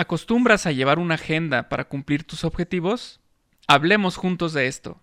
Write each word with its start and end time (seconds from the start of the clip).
¿Acostumbras 0.00 0.64
a 0.64 0.72
llevar 0.72 0.98
una 0.98 1.16
agenda 1.16 1.68
para 1.68 1.84
cumplir 1.84 2.24
tus 2.24 2.44
objetivos? 2.44 3.20
Hablemos 3.68 4.16
juntos 4.16 4.54
de 4.54 4.66
esto. 4.66 4.98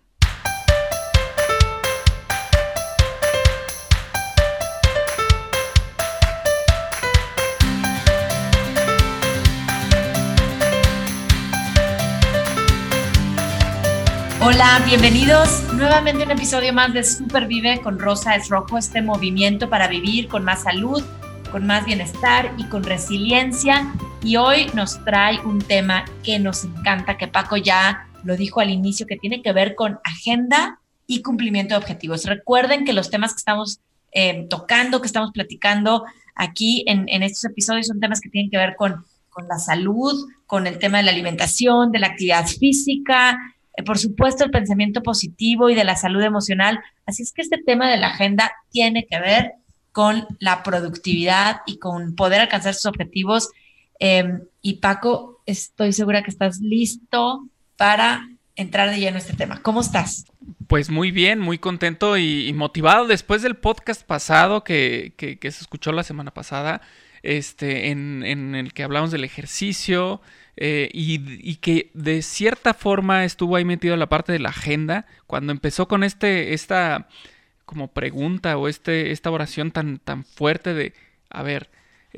Hola, 14.40 14.82
bienvenidos 14.84 15.72
nuevamente 15.74 16.24
a 16.24 16.26
un 16.26 16.32
episodio 16.32 16.72
más 16.72 16.92
de 16.92 17.04
Supervive 17.04 17.80
con 17.82 18.00
Rosa 18.00 18.34
es 18.34 18.48
Rojo, 18.48 18.76
este 18.76 19.00
movimiento 19.00 19.70
para 19.70 19.86
vivir 19.86 20.26
con 20.26 20.42
más 20.42 20.64
salud, 20.64 21.04
con 21.52 21.68
más 21.68 21.84
bienestar 21.84 22.52
y 22.56 22.64
con 22.64 22.82
resiliencia. 22.82 23.92
Y 24.22 24.36
hoy 24.36 24.66
nos 24.74 25.02
trae 25.04 25.40
un 25.40 25.60
tema 25.60 26.04
que 26.24 26.38
nos 26.38 26.64
encanta, 26.64 27.16
que 27.16 27.28
Paco 27.28 27.56
ya 27.56 28.08
lo 28.24 28.36
dijo 28.36 28.60
al 28.60 28.70
inicio, 28.70 29.06
que 29.06 29.16
tiene 29.16 29.42
que 29.42 29.52
ver 29.52 29.74
con 29.74 29.98
agenda 30.04 30.80
y 31.06 31.22
cumplimiento 31.22 31.74
de 31.74 31.78
objetivos. 31.78 32.24
Recuerden 32.24 32.84
que 32.84 32.92
los 32.92 33.10
temas 33.10 33.32
que 33.32 33.38
estamos 33.38 33.80
eh, 34.12 34.46
tocando, 34.50 35.00
que 35.00 35.06
estamos 35.06 35.30
platicando 35.32 36.04
aquí 36.34 36.84
en, 36.86 37.08
estos 37.22 37.44
episodios 37.44 37.86
son 37.86 38.00
temas 38.00 38.20
que 38.20 38.28
tienen 38.28 38.50
que 38.50 38.56
ver 38.56 38.74
con, 38.76 39.04
con 39.30 39.46
la 39.48 39.58
salud, 39.58 40.28
con 40.46 40.66
el 40.66 40.78
tema 40.78 40.98
de 40.98 41.04
la 41.04 41.10
alimentación, 41.10 41.92
de 41.92 41.98
la 41.98 42.08
actividad 42.08 42.46
física, 42.46 43.38
eh, 43.76 43.82
por 43.84 43.98
supuesto, 43.98 44.44
el 44.44 44.50
pensamiento 44.50 45.02
positivo 45.02 45.70
y 45.70 45.74
de 45.74 45.84
la 45.84 45.96
salud 45.96 46.22
emocional. 46.22 46.80
Así 47.06 47.22
es 47.22 47.32
que 47.32 47.42
este 47.42 47.58
tema 47.58 47.88
de 47.88 47.96
la 47.96 48.08
agenda 48.08 48.52
tiene 48.70 49.06
que 49.06 49.20
ver 49.20 49.52
con 49.92 50.26
la 50.40 50.62
productividad 50.62 51.60
y 51.66 51.78
con 51.78 52.14
poder 52.14 52.40
alcanzar 52.40 52.74
sus 52.74 52.86
objetivos. 52.86 53.50
Em, 53.98 54.42
y 54.62 54.74
Paco, 54.74 55.42
estoy 55.46 55.92
segura 55.92 56.22
que 56.22 56.30
estás 56.30 56.60
listo 56.60 57.46
para 57.76 58.28
entrar 58.56 58.90
de 58.90 58.98
lleno 58.98 59.12
en 59.12 59.16
este 59.16 59.34
tema. 59.34 59.60
¿Cómo 59.62 59.80
estás? 59.80 60.26
Pues 60.66 60.90
muy 60.90 61.10
bien, 61.10 61.38
muy 61.38 61.58
contento 61.58 62.16
y, 62.16 62.52
motivado 62.52 63.06
después 63.06 63.42
del 63.42 63.56
podcast 63.56 64.02
pasado 64.02 64.64
que, 64.64 65.14
se 65.40 65.48
escuchó 65.48 65.92
la 65.92 66.02
semana 66.02 66.32
pasada, 66.32 66.80
este, 67.22 67.90
en, 67.90 68.22
en 68.24 68.54
el 68.54 68.72
que 68.72 68.82
hablamos 68.82 69.10
del 69.10 69.24
ejercicio, 69.24 70.20
eh, 70.60 70.88
y, 70.92 71.56
que 71.56 71.92
de 71.94 72.20
cierta 72.20 72.74
forma 72.74 73.24
estuvo 73.24 73.54
ahí 73.54 73.64
metido 73.64 73.94
en 73.94 74.00
la 74.00 74.08
parte 74.08 74.32
de 74.32 74.40
la 74.40 74.48
agenda, 74.48 75.06
cuando 75.28 75.52
empezó 75.52 75.86
con 75.86 76.02
este, 76.02 76.52
esta 76.52 77.06
como 77.64 77.92
pregunta 77.92 78.56
o 78.56 78.66
este, 78.66 79.12
esta 79.12 79.30
oración 79.30 79.70
tan, 79.70 79.98
tan 80.00 80.24
fuerte 80.24 80.74
de, 80.74 80.94
a 81.30 81.44
ver, 81.44 81.70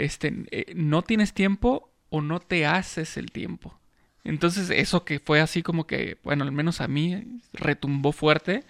este, 0.04 0.32
eh, 0.50 0.72
¿no 0.74 1.02
tienes 1.02 1.32
tiempo 1.32 1.90
o 2.08 2.20
no 2.20 2.40
te 2.40 2.66
haces 2.66 3.16
el 3.16 3.30
tiempo? 3.30 3.78
Entonces 4.24 4.70
eso 4.70 5.04
que 5.04 5.18
fue 5.18 5.40
así 5.40 5.62
como 5.62 5.86
que, 5.86 6.18
bueno, 6.22 6.44
al 6.44 6.52
menos 6.52 6.80
a 6.80 6.88
mí 6.88 7.40
retumbó 7.52 8.12
fuerte, 8.12 8.64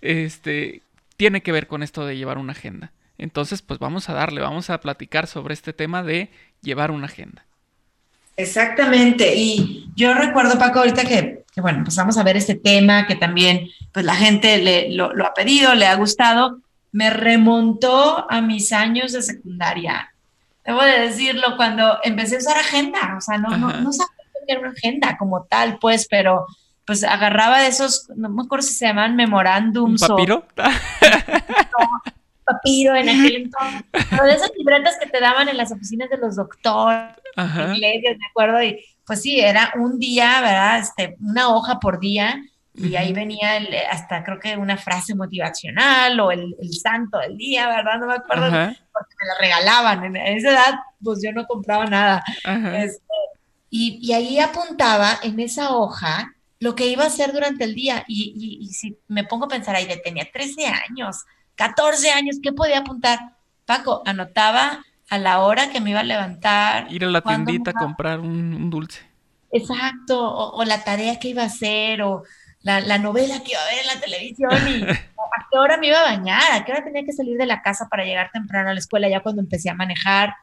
este, 0.00 0.82
tiene 1.16 1.42
que 1.42 1.52
ver 1.52 1.66
con 1.66 1.82
esto 1.82 2.06
de 2.06 2.16
llevar 2.16 2.38
una 2.38 2.52
agenda. 2.52 2.92
Entonces, 3.18 3.62
pues 3.62 3.78
vamos 3.78 4.08
a 4.08 4.14
darle, 4.14 4.40
vamos 4.40 4.70
a 4.70 4.80
platicar 4.80 5.26
sobre 5.26 5.54
este 5.54 5.72
tema 5.72 6.02
de 6.02 6.30
llevar 6.62 6.90
una 6.90 7.06
agenda. 7.06 7.44
Exactamente. 8.36 9.34
Y 9.36 9.86
yo 9.94 10.14
recuerdo, 10.14 10.58
Paco, 10.58 10.80
ahorita 10.80 11.04
que, 11.04 11.44
bueno, 11.56 11.78
empezamos 11.78 12.16
a 12.16 12.22
ver 12.22 12.36
este 12.36 12.54
tema 12.54 13.06
que 13.06 13.14
también, 13.14 13.68
pues 13.92 14.04
la 14.04 14.16
gente 14.16 14.58
le, 14.58 14.90
lo, 14.90 15.12
ha 15.24 15.34
pedido, 15.34 15.74
le 15.74 15.86
ha 15.86 15.94
gustado, 15.94 16.60
me 16.90 17.10
remontó 17.10 18.30
a 18.30 18.40
mis 18.40 18.72
años 18.72 19.12
de 19.12 19.22
secundaria. 19.22 20.11
Debo 20.64 20.82
de 20.82 21.00
decirlo, 21.00 21.56
cuando 21.56 21.98
empecé 22.04 22.36
a 22.36 22.38
usar 22.38 22.56
agenda, 22.56 23.16
o 23.16 23.20
sea, 23.20 23.38
no, 23.38 23.56
no, 23.56 23.72
no 23.80 23.92
sabía 23.92 24.12
que 24.46 24.52
era 24.52 24.60
una 24.60 24.70
agenda 24.70 25.16
como 25.18 25.44
tal, 25.44 25.78
pues, 25.80 26.06
pero 26.08 26.46
pues 26.84 27.04
agarraba 27.04 27.60
de 27.60 27.68
esos, 27.68 28.08
no 28.16 28.28
me 28.28 28.42
acuerdo 28.42 28.66
si 28.66 28.74
se 28.74 28.86
llaman 28.86 29.16
memorándums. 29.16 30.02
¿Un 30.02 30.08
papiro? 30.08 30.46
papiro 32.44 32.94
en 32.96 33.08
aquel 33.08 33.36
entonces, 33.36 33.82
pero 34.10 34.24
de 34.24 34.34
esas 34.34 34.50
libretas 34.56 34.96
que 35.00 35.08
te 35.08 35.20
daban 35.20 35.48
en 35.48 35.56
las 35.56 35.70
oficinas 35.72 36.10
de 36.10 36.18
los 36.18 36.36
doctores, 36.36 37.14
iglesias, 37.36 38.16
me 38.18 38.26
acuerdo, 38.30 38.62
y 38.62 38.84
pues 39.06 39.22
sí, 39.22 39.40
era 39.40 39.72
un 39.76 39.98
día, 39.98 40.40
¿verdad? 40.40 40.78
Este, 40.80 41.16
una 41.20 41.48
hoja 41.48 41.78
por 41.78 42.00
día, 42.00 42.42
y 42.74 42.96
ahí 42.96 43.12
venía 43.12 43.60
hasta 43.90 44.24
creo 44.24 44.38
que 44.38 44.56
una 44.56 44.76
frase 44.76 45.14
motivacional 45.14 46.18
o 46.20 46.30
el, 46.30 46.54
santo 46.72 47.18
del 47.18 47.36
día, 47.36 47.68
¿verdad? 47.68 47.98
No 47.98 48.06
me 48.06 48.14
acuerdo, 48.14 48.46
porque 48.46 49.14
me 49.20 49.26
la 49.26 49.38
regalaban. 49.38 50.04
En, 50.04 50.16
esa 50.16 50.50
edad, 50.50 50.74
pues 51.02 51.20
yo 51.22 51.32
no 51.32 51.46
compraba 51.46 51.84
nada. 51.86 52.24
Este, 52.74 53.02
y, 53.68 53.98
y, 54.02 54.12
ahí 54.12 54.38
apuntaba 54.38 55.18
en 55.22 55.38
esa 55.40 55.74
hoja 55.76 56.34
lo 56.60 56.74
que 56.74 56.86
iba 56.86 57.04
a 57.04 57.08
hacer 57.08 57.32
durante 57.32 57.64
el 57.64 57.74
día. 57.74 58.04
Y, 58.06 58.60
y, 58.60 58.72
si 58.72 58.96
me 59.08 59.24
pongo 59.24 59.46
a 59.46 59.48
pensar, 59.48 59.74
ahí 59.74 59.86
tenía 60.02 60.30
13 60.32 60.66
años, 60.66 61.24
14 61.56 62.10
años, 62.10 62.36
¿qué 62.42 62.52
podía 62.52 62.78
apuntar? 62.78 63.18
Paco, 63.66 64.02
anotaba 64.06 64.84
a 65.10 65.18
la 65.18 65.40
hora 65.40 65.70
que 65.70 65.80
me 65.80 65.90
iba 65.90 66.00
a 66.00 66.04
levantar. 66.04 66.90
Ir 66.90 67.04
a 67.04 67.10
la 67.10 67.20
tiendita 67.20 67.70
a 67.70 67.74
comprar 67.74 68.20
un, 68.20 68.70
dulce. 68.70 69.00
Exacto, 69.50 70.18
o, 70.54 70.64
la 70.64 70.82
tarea 70.84 71.18
que 71.18 71.28
iba 71.28 71.42
a 71.42 71.46
hacer, 71.46 72.00
o 72.02 72.22
la, 72.62 72.98
novela 72.98 73.42
que 73.42 73.52
iba 73.52 73.60
a 73.60 73.66
ver 73.66 73.80
en 73.80 73.86
la 73.86 74.00
televisión, 74.00 74.68
y 74.68 74.82
a 74.90 75.46
qué 75.50 75.58
hora 75.58 75.76
me 75.78 75.88
iba 75.88 76.00
a 76.00 76.16
bañar, 76.16 76.52
a 76.52 76.64
qué 76.64 76.72
hora 76.72 76.84
tenía 76.84 77.04
que 77.04 77.12
salir 77.12 77.36
de 77.36 77.46
la 77.46 77.62
casa 77.62 77.88
para 77.88 78.04
llegar 78.04 78.30
temprano 78.32 78.70
a 78.70 78.74
la 78.74 78.80
escuela, 78.80 79.08
ya 79.08 79.20
cuando 79.20 79.42
empecé 79.42 79.70
a 79.70 79.74
manejar. 79.74 80.34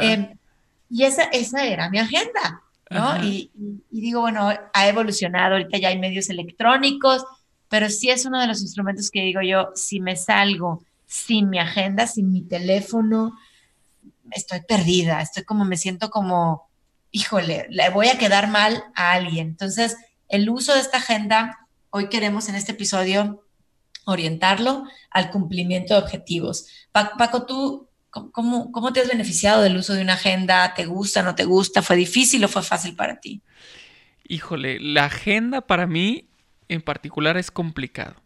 Em, 0.00 0.36
y 0.88 1.04
esa, 1.04 1.24
esa 1.24 1.64
era 1.64 1.90
mi 1.90 1.98
agenda, 1.98 2.62
¿no? 2.90 3.22
Y, 3.22 3.50
y, 3.90 4.00
digo, 4.00 4.20
bueno, 4.20 4.48
ha 4.72 4.88
evolucionado, 4.88 5.54
ahorita 5.54 5.78
ya 5.78 5.88
hay 5.88 5.98
medios 5.98 6.30
electrónicos, 6.30 7.24
pero 7.68 7.88
sí 7.88 8.10
es 8.10 8.24
uno 8.24 8.40
de 8.40 8.46
los 8.46 8.62
instrumentos 8.62 9.10
que 9.10 9.22
digo 9.22 9.42
yo, 9.42 9.70
si 9.74 10.00
me 10.00 10.16
salgo 10.16 10.82
sin 11.06 11.50
mi 11.50 11.58
agenda, 11.58 12.06
sin 12.06 12.32
mi 12.32 12.42
teléfono, 12.42 13.36
estoy 14.30 14.60
perdida, 14.62 15.20
estoy 15.20 15.44
como, 15.44 15.64
me 15.64 15.76
siento 15.76 16.10
como, 16.10 16.68
híjole, 17.10 17.66
le 17.70 17.90
voy 17.90 18.08
a 18.08 18.18
quedar 18.18 18.48
mal 18.48 18.84
a 18.94 19.12
alguien. 19.12 19.48
Entonces, 19.48 19.96
el 20.28 20.48
uso 20.50 20.74
de 20.74 20.80
esta 20.80 20.98
agenda, 20.98 21.65
hoy 21.96 22.08
queremos 22.10 22.50
en 22.50 22.56
este 22.56 22.72
episodio 22.72 23.42
orientarlo 24.04 24.84
al 25.10 25.30
cumplimiento 25.30 25.94
de 25.94 26.00
objetivos. 26.00 26.66
Paco, 26.92 27.46
tú, 27.46 27.88
¿cómo, 28.10 28.70
¿cómo 28.70 28.92
te 28.92 29.00
has 29.00 29.08
beneficiado 29.08 29.62
del 29.62 29.78
uso 29.78 29.94
de 29.94 30.02
una 30.02 30.12
agenda? 30.12 30.74
¿Te 30.74 30.84
gusta, 30.84 31.22
no 31.22 31.34
te 31.34 31.44
gusta? 31.44 31.80
¿Fue 31.80 31.96
difícil 31.96 32.44
o 32.44 32.48
fue 32.48 32.62
fácil 32.62 32.94
para 32.94 33.18
ti? 33.18 33.40
Híjole, 34.28 34.78
la 34.78 35.06
agenda 35.06 35.62
para 35.62 35.86
mí 35.86 36.28
en 36.68 36.82
particular 36.82 37.38
es 37.38 37.50
complicado. 37.50 38.16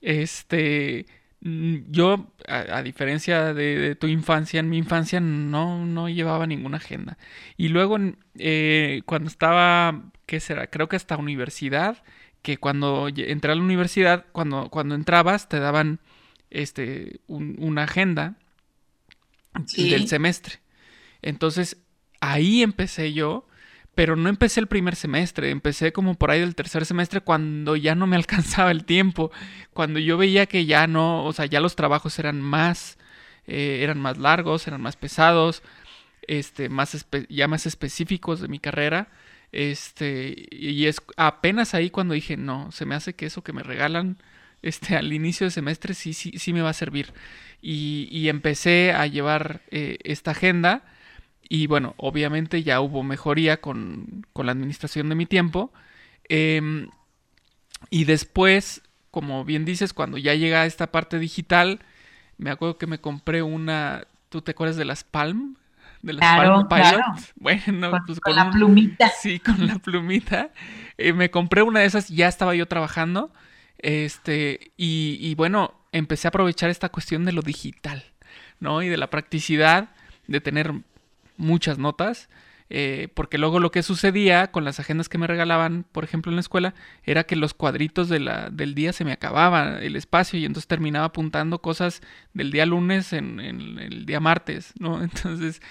Este, 0.00 1.06
mm, 1.40 1.90
yo, 1.90 2.32
a, 2.46 2.82
diferencia 2.82 3.52
de, 3.52 3.96
tu 3.96 4.06
infancia, 4.06 4.60
en 4.60 4.70
mi 4.70 4.78
infancia 4.78 5.18
no, 5.18 5.84
no 5.84 6.08
llevaba 6.08 6.46
ninguna 6.46 6.76
agenda. 6.76 7.18
Y 7.56 7.68
luego, 7.68 7.98
eh, 8.38 9.02
cuando 9.06 9.28
estaba, 9.28 10.04
¿qué 10.24 10.38
será? 10.38 10.68
Creo 10.68 10.88
que 10.88 10.94
hasta 10.94 11.16
universidad, 11.16 12.04
que 12.48 12.56
cuando 12.56 13.08
entré 13.14 13.52
a 13.52 13.54
la 13.54 13.60
universidad, 13.60 14.24
cuando, 14.32 14.70
cuando 14.70 14.94
entrabas, 14.94 15.50
te 15.50 15.60
daban 15.60 16.00
este, 16.48 17.20
una 17.26 17.82
agenda 17.82 18.36
del 19.76 20.08
semestre. 20.08 20.60
Entonces, 21.20 21.76
ahí 22.20 22.62
empecé 22.62 23.12
yo 23.12 23.46
pero 23.94 24.16
no 24.16 24.30
empecé 24.30 24.60
el 24.60 24.66
primer 24.68 24.94
semestre, 24.96 25.50
empecé 25.50 25.92
como 25.92 26.14
por 26.14 26.30
ahí 26.30 26.38
del 26.40 26.54
tercer 26.54 26.86
semestre 26.86 27.20
cuando 27.20 27.76
ya 27.76 27.94
no 27.94 28.06
me 28.06 28.16
alcanzaba 28.22 28.70
el 28.70 28.86
tiempo, 28.86 29.30
cuando 29.74 29.98
yo 29.98 30.16
veía 30.16 30.46
que 30.46 30.64
ya 30.64 30.86
no, 30.86 31.24
o 31.24 31.32
sea, 31.34 31.44
ya 31.44 31.60
los 31.60 31.76
trabajos 31.76 32.18
eran 32.18 32.40
más, 32.40 32.96
eh, 33.46 33.80
eran 33.82 34.00
más 34.00 34.16
largos, 34.16 34.66
eran 34.68 34.80
más 34.80 34.96
pesados, 34.96 35.62
este, 36.22 36.70
más 36.70 37.06
ya 37.28 37.46
más 37.46 37.66
específicos 37.66 38.40
de 38.40 38.48
mi 38.48 38.58
carrera, 38.58 39.08
este, 39.52 40.46
y 40.50 40.86
es 40.86 41.00
apenas 41.16 41.74
ahí 41.74 41.90
cuando 41.90 42.14
dije, 42.14 42.36
no, 42.36 42.70
se 42.72 42.86
me 42.86 42.94
hace 42.94 43.14
que 43.14 43.26
eso 43.26 43.42
que 43.42 43.52
me 43.52 43.62
regalan, 43.62 44.18
este, 44.62 44.96
al 44.96 45.12
inicio 45.12 45.46
de 45.46 45.50
semestre 45.50 45.94
sí, 45.94 46.12
sí, 46.14 46.32
sí 46.38 46.52
me 46.52 46.62
va 46.62 46.70
a 46.70 46.74
servir. 46.74 47.12
Y, 47.62 48.08
y 48.10 48.28
empecé 48.28 48.92
a 48.92 49.06
llevar 49.06 49.62
eh, 49.70 49.98
esta 50.04 50.32
agenda, 50.32 50.84
y 51.48 51.66
bueno, 51.66 51.94
obviamente 51.96 52.62
ya 52.62 52.80
hubo 52.80 53.02
mejoría 53.02 53.60
con, 53.60 54.26
la 54.34 54.52
administración 54.52 55.08
de 55.08 55.14
mi 55.14 55.26
tiempo. 55.26 55.72
Em, 56.28 56.88
y 57.90 58.04
después, 58.04 58.82
como 59.10 59.44
bien 59.44 59.64
dices, 59.64 59.92
cuando 59.94 60.18
ya 60.18 60.34
llega 60.34 60.66
esta 60.66 60.92
parte 60.92 61.18
digital, 61.18 61.80
me 62.36 62.50
acuerdo 62.50 62.78
que 62.78 62.86
me 62.86 63.00
compré 63.00 63.42
una. 63.42 64.06
¿Tú 64.28 64.42
te 64.42 64.52
acuerdas 64.52 64.76
de 64.76 64.84
las 64.84 65.04
Palm? 65.04 65.56
De 66.02 66.12
las 66.12 66.36
Palm 66.36 66.68
Pilot. 66.68 67.00
Bueno, 67.36 67.90
con, 67.90 68.04
pues 68.06 68.20
con, 68.20 68.36
la 68.36 68.50
plumita. 68.50 69.10
Sí, 69.20 69.38
con 69.40 69.66
la 69.66 69.78
plumita. 69.78 70.50
Eh, 70.96 71.12
me 71.12 71.30
compré 71.30 71.62
una 71.62 71.80
de 71.80 71.86
esas, 71.86 72.08
ya 72.08 72.28
estaba 72.28 72.54
yo 72.54 72.66
trabajando. 72.66 73.32
Este, 73.78 74.72
y, 74.76 75.18
y 75.20 75.34
bueno, 75.34 75.74
empecé 75.92 76.26
a 76.26 76.30
aprovechar 76.30 76.70
esta 76.70 76.88
cuestión 76.88 77.24
de 77.24 77.32
lo 77.32 77.42
digital, 77.42 78.04
¿no? 78.60 78.82
Y 78.82 78.88
de 78.88 78.96
la 78.96 79.10
practicidad 79.10 79.90
de 80.26 80.40
tener 80.40 80.72
muchas 81.36 81.78
notas. 81.78 82.28
Eh, 82.70 83.08
porque 83.14 83.38
luego 83.38 83.60
lo 83.60 83.70
que 83.70 83.82
sucedía 83.82 84.50
con 84.50 84.64
las 84.64 84.78
agendas 84.78 85.08
que 85.08 85.16
me 85.16 85.26
regalaban, 85.26 85.86
por 85.90 86.04
ejemplo, 86.04 86.30
en 86.30 86.36
la 86.36 86.40
escuela, 86.40 86.74
era 87.02 87.24
que 87.24 87.34
los 87.34 87.54
cuadritos 87.54 88.10
de 88.10 88.20
la, 88.20 88.50
del 88.50 88.74
día 88.74 88.92
se 88.92 89.04
me 89.04 89.12
acababa 89.12 89.78
el 89.78 89.96
espacio 89.96 90.38
y 90.38 90.44
entonces 90.44 90.68
terminaba 90.68 91.06
apuntando 91.06 91.62
cosas 91.62 92.02
del 92.34 92.50
día 92.50 92.66
lunes 92.66 93.14
en, 93.14 93.40
el 93.40 94.04
día 94.04 94.20
martes, 94.20 94.74
¿no? 94.78 95.02
Entonces, 95.02 95.62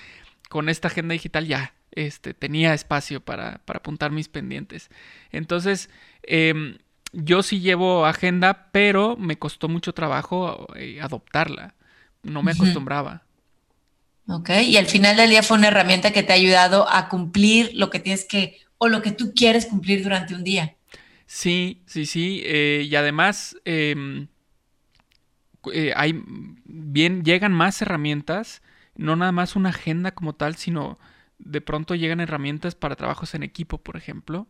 con 0.50 0.70
esta 0.70 0.88
agenda 0.88 1.14
digital 1.14 1.48
ya 1.48 1.74
este, 1.92 2.34
tenía 2.34 2.74
espacio 2.74 3.22
para, 3.22 3.60
para 3.66 3.80
apuntar 3.80 4.12
mis 4.12 4.30
pendientes. 4.30 4.90
Entonces, 5.32 5.90
em, 6.24 6.78
yo 7.14 7.44
sí 7.44 7.60
llevo 7.60 8.06
agenda, 8.06 8.70
pero 8.72 9.18
me 9.18 9.38
costó 9.38 9.68
mucho 9.68 9.94
trabajo 9.94 10.68
eh, 10.76 11.00
adoptarla. 11.02 11.74
No 12.24 12.44
me 12.44 12.52
acostumbraba. 12.52 13.24
Ok, 14.28 14.50
y 14.66 14.76
al 14.78 14.88
final 14.88 15.16
del 15.16 15.30
día 15.30 15.42
fue 15.42 15.58
una 15.58 15.70
herramienta 15.70 16.12
que 16.12 16.22
te 16.22 16.34
ha 16.34 16.36
ayudado 16.36 16.88
a 16.90 17.08
cumplir 17.08 17.72
lo 17.74 17.90
que 17.90 18.00
tienes 18.00 18.26
que 18.26 18.60
o 18.78 18.90
lo 18.90 19.02
que 19.02 19.12
tú 19.12 19.34
quieres 19.34 19.66
cumplir 19.66 20.04
durante 20.04 20.36
un 20.36 20.44
día. 20.44 20.76
Sí, 21.26 21.82
sí, 21.86 22.06
sí. 22.06 22.42
Eh, 22.46 22.86
y 22.90 22.96
además, 22.96 23.58
em, 23.66 24.28
eh, 25.74 25.94
hay 25.96 26.22
bien, 26.66 27.24
llegan 27.24 27.54
más 27.54 27.82
herramientas, 27.82 28.62
no 28.98 29.16
nada 29.16 29.32
más 29.32 29.56
una 29.56 29.70
agenda 29.70 30.12
como 30.12 30.34
tal, 30.34 30.56
sino 30.56 31.00
de 31.40 31.62
pronto 31.62 31.96
llegan 31.96 32.20
herramientas 32.20 32.76
para 32.76 32.96
trabajos 32.96 33.34
en 33.36 33.44
equipo, 33.44 33.78
por 33.78 33.96
ejemplo. 33.96 34.48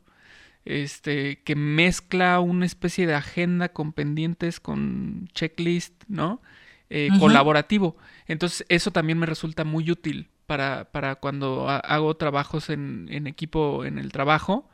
Este, 0.65 1.44
que 1.44 1.55
mezcla 1.55 2.39
una 2.41 2.65
especie 2.65 3.07
de 3.07 3.13
agenda 3.13 3.69
con 3.69 3.94
pendientes, 3.94 4.59
con 4.59 5.29
checklist, 5.33 6.03
¿no? 6.07 6.41
Eh, 6.89 7.09
colaborativo. 7.19 7.97
Entonces 8.27 8.65
eso 8.69 8.91
también 8.91 9.17
me 9.17 9.25
resulta 9.25 9.63
muy 9.63 9.89
útil 9.91 10.29
para, 10.45 10.85
para 10.91 11.15
cuando 11.15 11.69
hago 11.69 12.15
trabajos 12.15 12.69
en, 12.69 13.07
en, 13.11 13.27
equipo 13.27 13.85
en 13.85 14.00
el 14.00 14.11
trabajo, 14.11 14.69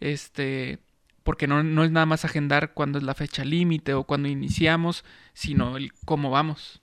este, 0.00 0.80
porque 1.22 1.46
no, 1.46 1.62
no, 1.62 1.84
es 1.84 1.90
nada 1.90 2.06
más 2.06 2.24
agendar 2.24 2.72
cuando 2.74 2.98
es 2.98 3.04
la 3.04 3.14
fecha 3.14 3.44
límite 3.44 3.94
o 3.94 4.04
cuando 4.04 4.28
iniciamos, 4.28 5.04
sino 5.34 5.76
el 5.76 5.92
cómo 6.04 6.30
vamos. 6.30 6.80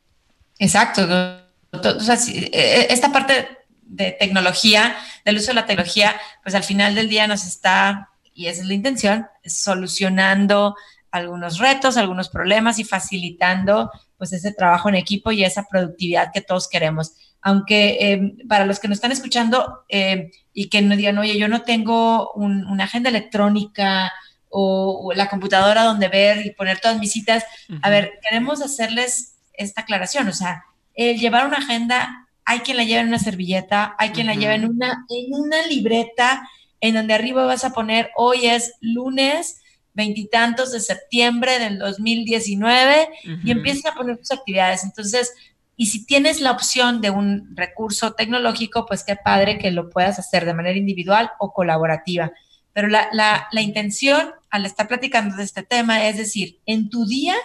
Exacto. 0.57 1.48
O 1.71 1.99
sea, 1.99 2.15
e, 2.15 2.49
e, 2.51 2.93
esta 2.93 3.11
parte 3.11 3.47
de 3.81 4.11
tecnología, 4.11 4.95
del 5.25 5.37
uso 5.37 5.47
de 5.47 5.55
la 5.55 5.65
tecnología, 5.65 6.15
pues 6.43 6.55
al 6.55 6.63
final 6.63 6.95
del 6.95 7.09
día 7.09 7.27
nos 7.27 7.45
está, 7.45 8.09
y 8.33 8.47
esa 8.47 8.61
es 8.61 8.67
la 8.67 8.73
intención, 8.73 9.27
solucionando 9.45 10.75
algunos 11.11 11.57
retos, 11.57 11.97
algunos 11.97 12.29
problemas 12.29 12.79
y 12.79 12.83
facilitando 12.83 13.91
pues 14.17 14.33
ese 14.33 14.51
trabajo 14.51 14.89
en 14.89 14.95
equipo 14.95 15.31
y 15.31 15.43
esa 15.43 15.65
productividad 15.67 16.31
que 16.33 16.41
todos 16.41 16.67
queremos. 16.67 17.13
Aunque 17.41 17.97
em, 17.99 18.37
para 18.47 18.65
los 18.65 18.79
que 18.79 18.87
nos 18.87 18.97
están 18.97 19.11
escuchando 19.11 19.85
em, 19.87 20.29
y 20.53 20.69
que 20.69 20.81
no 20.81 20.95
digan, 20.95 21.17
oye, 21.17 21.37
yo 21.37 21.47
no 21.47 21.63
tengo 21.63 22.31
una 22.33 22.83
agenda 22.83 23.09
electrónica 23.09 24.11
o, 24.49 25.13
la 25.15 25.29
computadora 25.29 25.83
donde 25.83 26.09
ver 26.09 26.45
y 26.45 26.51
poner 26.51 26.79
todas 26.79 26.99
mis 26.99 27.11
citas, 27.11 27.45
a 27.81 27.89
ver, 27.89 28.19
queremos 28.27 28.61
hacerles 28.61 29.35
esta 29.53 29.81
aclaración, 29.81 30.27
o 30.27 30.33
sea, 30.33 30.65
el 30.95 31.19
llevar 31.19 31.45
una 31.47 31.57
agenda, 31.57 32.27
hay 32.45 32.59
quien 32.59 32.77
la 32.77 32.83
lleva 32.83 33.01
en 33.01 33.07
una 33.07 33.19
servilleta, 33.19 33.95
hay 33.97 34.09
quien 34.09 34.27
la 34.27 34.35
lleva 34.35 34.55
en 34.55 34.65
una, 34.65 35.05
en 35.09 35.33
una 35.33 35.65
libreta 35.67 36.49
en 36.81 36.95
donde 36.95 37.13
arriba 37.13 37.45
vas 37.45 37.63
a 37.63 37.73
poner, 37.73 38.11
hoy 38.15 38.47
es 38.47 38.73
lunes 38.81 39.61
veintitantos 39.93 40.71
de 40.71 40.79
septiembre 40.79 41.59
del 41.59 41.77
2019 41.77 43.09
y 43.43 43.51
empiezas 43.51 43.91
a 43.91 43.95
poner 43.95 44.17
tus 44.17 44.31
actividades. 44.31 44.83
Entonces, 44.83 45.33
y 45.75 45.87
si 45.87 46.05
tienes 46.05 46.41
la 46.41 46.51
opción 46.51 47.01
de 47.01 47.09
un 47.09 47.55
recurso 47.55 48.13
tecnológico, 48.13 48.85
pues 48.85 49.03
qué 49.03 49.15
padre 49.15 49.57
que 49.57 49.71
lo 49.71 49.89
puedas 49.89 50.19
hacer 50.19 50.45
de 50.45 50.53
manera 50.53 50.77
individual 50.77 51.31
o 51.39 51.53
colaborativa. 51.53 52.31
Pero 52.73 52.87
la, 52.87 53.09
la, 53.11 53.47
la 53.51 53.61
intención 53.61 54.31
al 54.49 54.65
estar 54.65 54.87
platicando 54.87 55.35
de 55.35 55.43
este 55.43 55.63
tema 55.63 56.07
es 56.07 56.17
decir, 56.17 56.59
en 56.65 56.89
tu 56.89 57.05
día, 57.05 57.35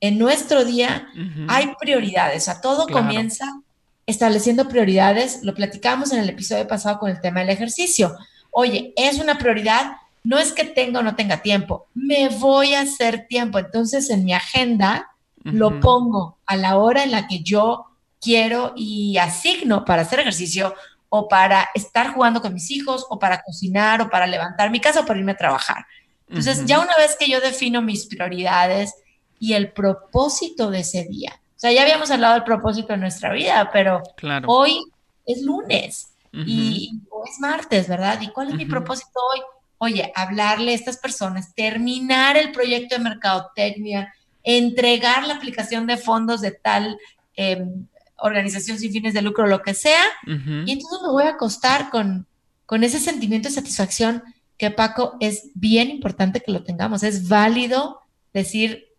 en 0.00 0.18
nuestro 0.18 0.64
día, 0.64 1.08
hay 1.48 1.72
prioridades. 1.78 2.48
A 2.48 2.60
todo 2.60 2.86
comienza 2.88 3.60
estableciendo 4.06 4.68
prioridades. 4.68 5.40
Lo 5.42 5.54
platicamos 5.54 6.12
en 6.12 6.20
el 6.20 6.28
episodio 6.28 6.66
pasado 6.66 6.98
con 6.98 7.10
el 7.10 7.20
tema 7.20 7.40
del 7.40 7.50
ejercicio. 7.50 8.16
Oye, 8.50 8.92
es 8.96 9.18
una 9.18 9.38
prioridad, 9.38 9.92
no 10.24 10.38
es 10.38 10.52
que 10.52 10.64
tenga 10.64 11.00
o 11.00 11.02
no 11.02 11.16
tenga 11.16 11.42
tiempo, 11.42 11.86
me 11.94 12.28
voy 12.28 12.74
a 12.74 12.80
hacer 12.80 13.26
tiempo. 13.28 13.58
Entonces 13.58 14.10
en 14.10 14.24
mi 14.24 14.32
agenda 14.32 15.10
lo 15.42 15.80
pongo 15.80 16.36
a 16.46 16.56
la 16.56 16.76
hora 16.76 17.02
en 17.02 17.12
la 17.12 17.26
que 17.26 17.40
yo 17.40 17.86
quiero 18.20 18.74
y 18.76 19.16
asigno 19.16 19.84
para 19.84 20.02
hacer 20.02 20.20
ejercicio 20.20 20.74
o 21.08 21.28
para 21.28 21.68
estar 21.74 22.12
jugando 22.12 22.42
con 22.42 22.52
mis 22.52 22.70
hijos 22.70 23.06
o 23.08 23.18
para 23.18 23.42
cocinar 23.42 24.02
o 24.02 24.10
para 24.10 24.26
levantar 24.26 24.70
mi 24.70 24.80
casa 24.80 25.00
o 25.00 25.06
para 25.06 25.18
irme 25.18 25.32
a 25.32 25.36
trabajar. 25.36 25.86
Entonces 26.28 26.64
ya 26.66 26.78
una 26.78 26.94
vez 26.96 27.16
que 27.18 27.28
yo 27.28 27.40
defino 27.40 27.82
mis 27.82 28.06
prioridades 28.06 28.94
y 29.40 29.54
el 29.54 29.72
propósito 29.72 30.70
de 30.70 30.80
ese 30.80 31.04
día, 31.06 31.40
o 31.56 31.58
sea, 31.60 31.72
ya 31.72 31.82
habíamos 31.82 32.12
hablado 32.12 32.34
del 32.34 32.44
propósito 32.44 32.92
de 32.92 32.98
nuestra 32.98 33.32
vida, 33.32 33.70
pero 33.72 34.00
hoy 34.46 34.80
es 35.26 35.42
lunes 35.42 36.12
y 36.32 36.92
es 37.28 37.40
martes, 37.40 37.88
¿verdad? 37.88 38.20
¿Y 38.20 38.28
cuál 38.28 38.50
es 38.50 38.54
mi 38.54 38.66
propósito 38.66 39.18
hoy? 39.34 39.40
oye, 39.82 40.12
hablarle 40.14 40.72
a 40.72 40.74
estas 40.74 40.98
personas, 40.98 41.54
terminar 41.54 42.36
el 42.36 42.52
proyecto 42.52 42.96
de 42.96 43.02
mercadotecnia, 43.02 44.12
entregar 44.42 45.26
la 45.26 45.34
aplicación 45.34 45.86
de 45.86 45.96
fondos 45.96 46.42
de 46.42 46.50
tal 46.50 46.98
em, 47.34 47.86
organización 48.18 48.78
sin 48.78 48.92
fines 48.92 49.14
de 49.14 49.22
lucro, 49.22 49.46
lo 49.46 49.62
que 49.62 49.72
sea, 49.72 50.02
y 50.26 50.70
entonces 50.70 50.98
me 51.02 51.08
voy 51.08 51.22
a 51.22 51.30
acostar 51.30 51.88
con, 51.88 52.26
con 52.66 52.84
ese 52.84 53.00
sentimiento 53.00 53.48
de 53.48 53.54
satisfacción 53.54 54.22
que 54.58 54.70
Paco 54.70 55.16
es 55.18 55.48
bien 55.54 55.88
importante 55.88 56.40
que 56.40 56.52
lo 56.52 56.62
tengamos, 56.62 57.02
es 57.02 57.28
válido 57.28 58.02
decir, 58.34 58.89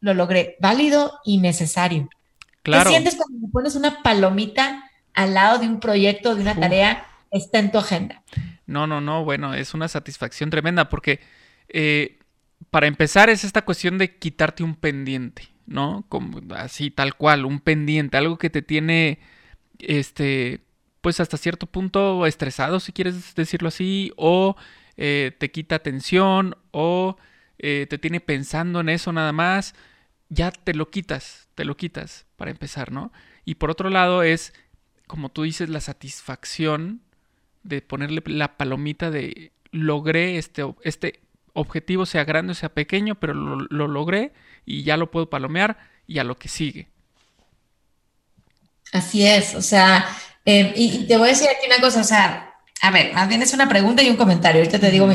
lo 0.00 0.14
logré, 0.14 0.56
válido 0.60 1.20
y 1.24 1.38
necesario. 1.38 2.08
Claro. 2.62 2.84
¿Qué 2.84 2.90
sientes 2.90 3.16
cuando 3.16 3.38
me 3.46 3.52
pones 3.52 3.74
una 3.76 4.02
palomita 4.02 4.84
al 5.14 5.34
lado 5.34 5.58
de 5.58 5.66
un 5.66 5.80
proyecto, 5.80 6.34
de 6.34 6.42
una 6.42 6.54
tarea, 6.54 7.06
está 7.30 7.58
en 7.58 7.72
tu 7.72 7.78
agenda? 7.78 8.22
No, 8.66 8.86
no, 8.86 9.00
no, 9.00 9.24
bueno, 9.24 9.54
es 9.54 9.74
una 9.74 9.88
satisfacción 9.88 10.50
tremenda 10.50 10.88
porque 10.88 11.20
eh, 11.68 12.18
para 12.70 12.86
empezar 12.86 13.30
es 13.30 13.44
esta 13.44 13.64
cuestión 13.64 13.98
de 13.98 14.16
quitarte 14.16 14.62
un 14.62 14.74
pendiente, 14.74 15.48
¿no? 15.66 16.04
Como, 16.08 16.40
así 16.54 16.90
tal 16.90 17.14
cual, 17.16 17.44
un 17.44 17.60
pendiente, 17.60 18.16
algo 18.16 18.38
que 18.38 18.50
te 18.50 18.62
tiene, 18.62 19.20
este, 19.78 20.60
pues 21.00 21.20
hasta 21.20 21.36
cierto 21.36 21.66
punto 21.66 22.26
estresado, 22.26 22.80
si 22.80 22.92
quieres 22.92 23.34
decirlo 23.34 23.68
así, 23.68 24.12
o 24.16 24.56
eh, 24.96 25.32
te 25.38 25.50
quita 25.50 25.76
atención, 25.76 26.56
o 26.70 27.16
eh, 27.58 27.86
te 27.88 27.98
tiene 27.98 28.20
pensando 28.20 28.80
en 28.80 28.88
eso 28.88 29.12
nada 29.12 29.32
más, 29.32 29.74
ya 30.28 30.50
te 30.50 30.74
lo 30.74 30.90
quitas, 30.90 31.48
te 31.54 31.64
lo 31.64 31.76
quitas 31.76 32.26
para 32.36 32.50
empezar, 32.50 32.92
¿no? 32.92 33.12
Y 33.44 33.56
por 33.56 33.70
otro 33.70 33.90
lado 33.90 34.22
es, 34.22 34.52
como 35.06 35.30
tú 35.30 35.42
dices, 35.42 35.68
la 35.68 35.80
satisfacción 35.80 37.02
de 37.62 37.82
ponerle 37.82 38.22
la 38.26 38.56
palomita 38.56 39.10
de 39.10 39.52
logré 39.70 40.38
este, 40.38 40.62
este 40.82 41.20
objetivo, 41.52 42.06
sea 42.06 42.24
grande 42.24 42.52
o 42.52 42.54
sea 42.54 42.68
pequeño, 42.68 43.16
pero 43.16 43.34
lo, 43.34 43.88
logré 43.88 44.32
y 44.64 44.82
ya 44.84 44.96
lo 44.96 45.10
puedo 45.10 45.28
palomear 45.28 45.78
y 46.06 46.18
a 46.18 46.24
lo 46.24 46.38
que 46.38 46.48
sigue. 46.48 46.88
Así 48.92 49.26
es, 49.26 49.54
o 49.54 49.62
sea, 49.62 50.06
em, 50.44 50.72
y, 50.74 51.06
te 51.06 51.16
voy 51.18 51.28
a 51.28 51.32
decir 51.32 51.48
aquí 51.48 51.66
una 51.66 51.80
cosa, 51.80 52.00
o 52.00 52.04
sea, 52.04 52.54
a 52.80 52.90
ver, 52.90 53.12
más 53.12 53.28
bien 53.28 53.42
es 53.42 53.52
una 53.52 53.68
pregunta 53.68 54.02
y 54.02 54.08
un 54.08 54.16
comentario. 54.16 54.60
Ahorita 54.60 54.78
te 54.78 54.90
digo, 54.90 55.08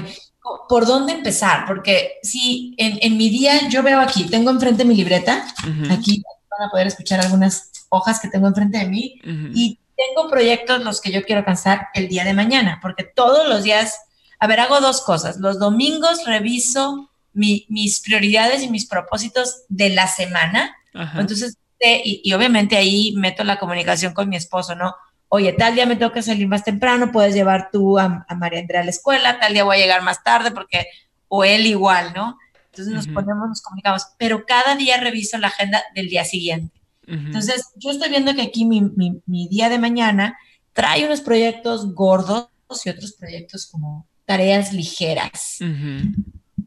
¿por 0.68 0.86
dónde 0.86 1.14
empezar? 1.14 1.66
Porque 1.66 2.14
si 2.24 2.76
en, 2.78 3.18
mi 3.18 3.30
día 3.30 3.70
yo 3.70 3.84
veo 3.84 4.00
aquí, 4.00 4.26
tengo 4.26 4.52
enfrente 4.52 4.86
mi 4.86 4.96
libreta, 4.96 5.46
aquí 5.90 6.24
van 6.50 6.68
a 6.68 6.72
poder 6.72 6.88
escuchar 6.88 7.22
algunas 7.22 7.72
hojas 7.90 8.20
que 8.20 8.28
tengo 8.28 8.48
enfrente 8.48 8.78
de 8.78 8.86
mí, 8.86 9.20
y 9.54 9.80
tengo 9.96 10.30
proyectos 10.30 10.84
los 10.84 11.02
que 11.02 11.12
yo 11.12 11.24
quiero 11.24 11.40
alcanzar 11.40 11.88
el 11.94 12.08
día 12.08 12.24
de 12.26 12.34
mañana, 12.34 12.80
porque 12.82 13.04
todos 13.04 13.48
los 13.48 13.64
días, 13.64 13.98
a 14.40 14.48
ver, 14.48 14.60
hago 14.60 14.82
dos 14.82 15.02
cosas. 15.02 15.38
Los 15.38 15.60
domingos 15.60 16.26
reviso 16.26 17.10
mis 17.34 18.00
prioridades 18.02 18.64
y 18.64 18.70
mis 18.70 18.86
propósitos 18.86 19.64
de 19.70 19.90
la 19.90 20.08
semana. 20.08 20.76
Entonces, 21.16 21.58
y, 21.80 22.32
obviamente 22.34 22.78
ahí 22.78 23.14
meto 23.18 23.44
la 23.44 23.60
comunicación 23.60 24.14
con 24.14 24.30
mi 24.30 24.36
esposo, 24.36 24.76
¿no? 24.76 24.96
Oye, 25.36 25.52
tal 25.52 25.74
día 25.74 25.88
me 25.88 25.96
tengo 25.96 26.12
que 26.12 26.22
salir 26.22 26.48
más 26.48 26.64
temprano, 26.64 27.12
puedes 27.12 27.34
llevar 27.34 27.70
tú 27.72 27.98
a, 27.98 28.24
María 28.38 28.60
Andrea 28.60 28.82
a 28.82 28.84
la 28.84 28.92
escuela, 28.92 29.40
tal 29.40 29.54
día 29.54 29.64
voy 29.64 29.78
a 29.78 29.80
llegar 29.80 30.04
más 30.04 30.24
tarde 30.24 30.52
porque, 30.52 30.86
o 31.28 31.44
él 31.44 31.66
igual, 31.66 32.14
¿no? 32.16 32.38
Entonces 32.66 32.94
nos 32.94 33.08
ponemos, 33.08 33.50
nos 33.50 33.62
comunicamos, 33.64 34.06
pero 34.20 34.46
cada 34.46 34.76
día 34.76 34.98
reviso 34.98 35.40
la 35.40 35.48
agenda 35.48 35.82
del 35.96 36.08
día 36.08 36.24
siguiente. 36.24 36.80
Entonces, 37.08 37.72
yo 37.78 37.90
estoy 37.90 38.12
viendo 38.12 38.36
que 38.36 38.44
aquí 38.44 38.64
mi, 38.64 38.82
mi, 39.26 39.48
día 39.48 39.70
de 39.70 39.80
mañana 39.80 40.38
trae 40.72 41.04
unos 41.04 41.22
proyectos 41.22 41.96
gordos 41.96 42.52
y 42.86 42.90
otros 42.90 43.14
proyectos 43.14 43.66
como 43.66 44.08
tareas 44.26 44.72
ligeras. 44.72 45.58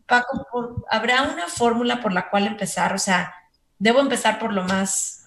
Paco, 0.07 0.85
¿habrá 0.91 1.23
una 1.23 1.47
fórmula 1.47 2.01
por 2.01 2.13
la 2.13 2.29
cual 2.31 2.49
empezar? 2.49 2.93
O 2.93 2.99
sea, 2.99 3.33
¿debo 3.79 4.01
empezar 4.01 4.41
por 4.41 4.53
lo 4.53 4.65
más 4.65 5.27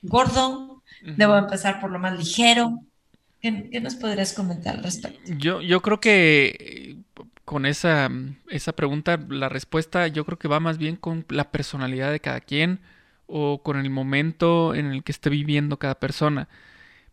gordo? 0.00 0.69
¿Debo 1.02 1.36
empezar 1.36 1.80
por 1.80 1.90
lo 1.90 1.98
más 1.98 2.18
ligero? 2.18 2.80
¿Qué, 3.40 3.80
nos 3.80 3.94
podrías 3.94 4.32
comentar 4.34 4.76
al 4.76 4.84
respecto? 4.84 5.32
Yo, 5.38 5.62
yo 5.62 5.80
creo 5.80 5.98
que 6.00 6.56
eh, 6.60 6.96
con 7.44 7.64
esa, 7.64 8.10
esa 8.48 8.72
pregunta, 8.72 9.18
la 9.28 9.48
respuesta 9.48 10.06
yo 10.08 10.24
creo 10.26 10.38
que 10.38 10.48
va 10.48 10.60
más 10.60 10.78
bien 10.78 10.96
con 10.96 11.24
la 11.30 11.50
personalidad 11.50 12.12
de 12.12 12.20
cada 12.20 12.40
quien 12.40 12.80
o 13.26 13.62
con 13.62 13.78
el 13.78 13.88
momento 13.90 14.74
en 14.74 14.86
el 14.86 15.02
que 15.02 15.12
esté 15.12 15.30
viviendo 15.30 15.78
cada 15.78 15.98
persona. 15.98 16.48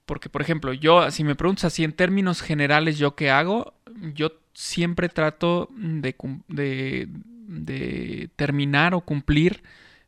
Porque, 0.05 0.29
por 0.29 0.41
ejemplo, 0.41 0.73
yo, 0.73 1.09
si 1.11 1.23
me 1.23 1.35
preguntas 1.35 1.65
así 1.65 1.83
en 1.83 1.93
términos 1.93 2.41
generales, 2.41 2.97
¿yo 2.97 3.15
qué 3.15 3.29
hago? 3.29 3.73
Yo 4.13 4.31
siempre 4.53 5.09
trato 5.09 5.69
de, 5.75 6.15
de, 6.47 7.07
de 7.47 8.29
terminar 8.35 8.93
o 8.93 9.01
cumplir 9.01 9.63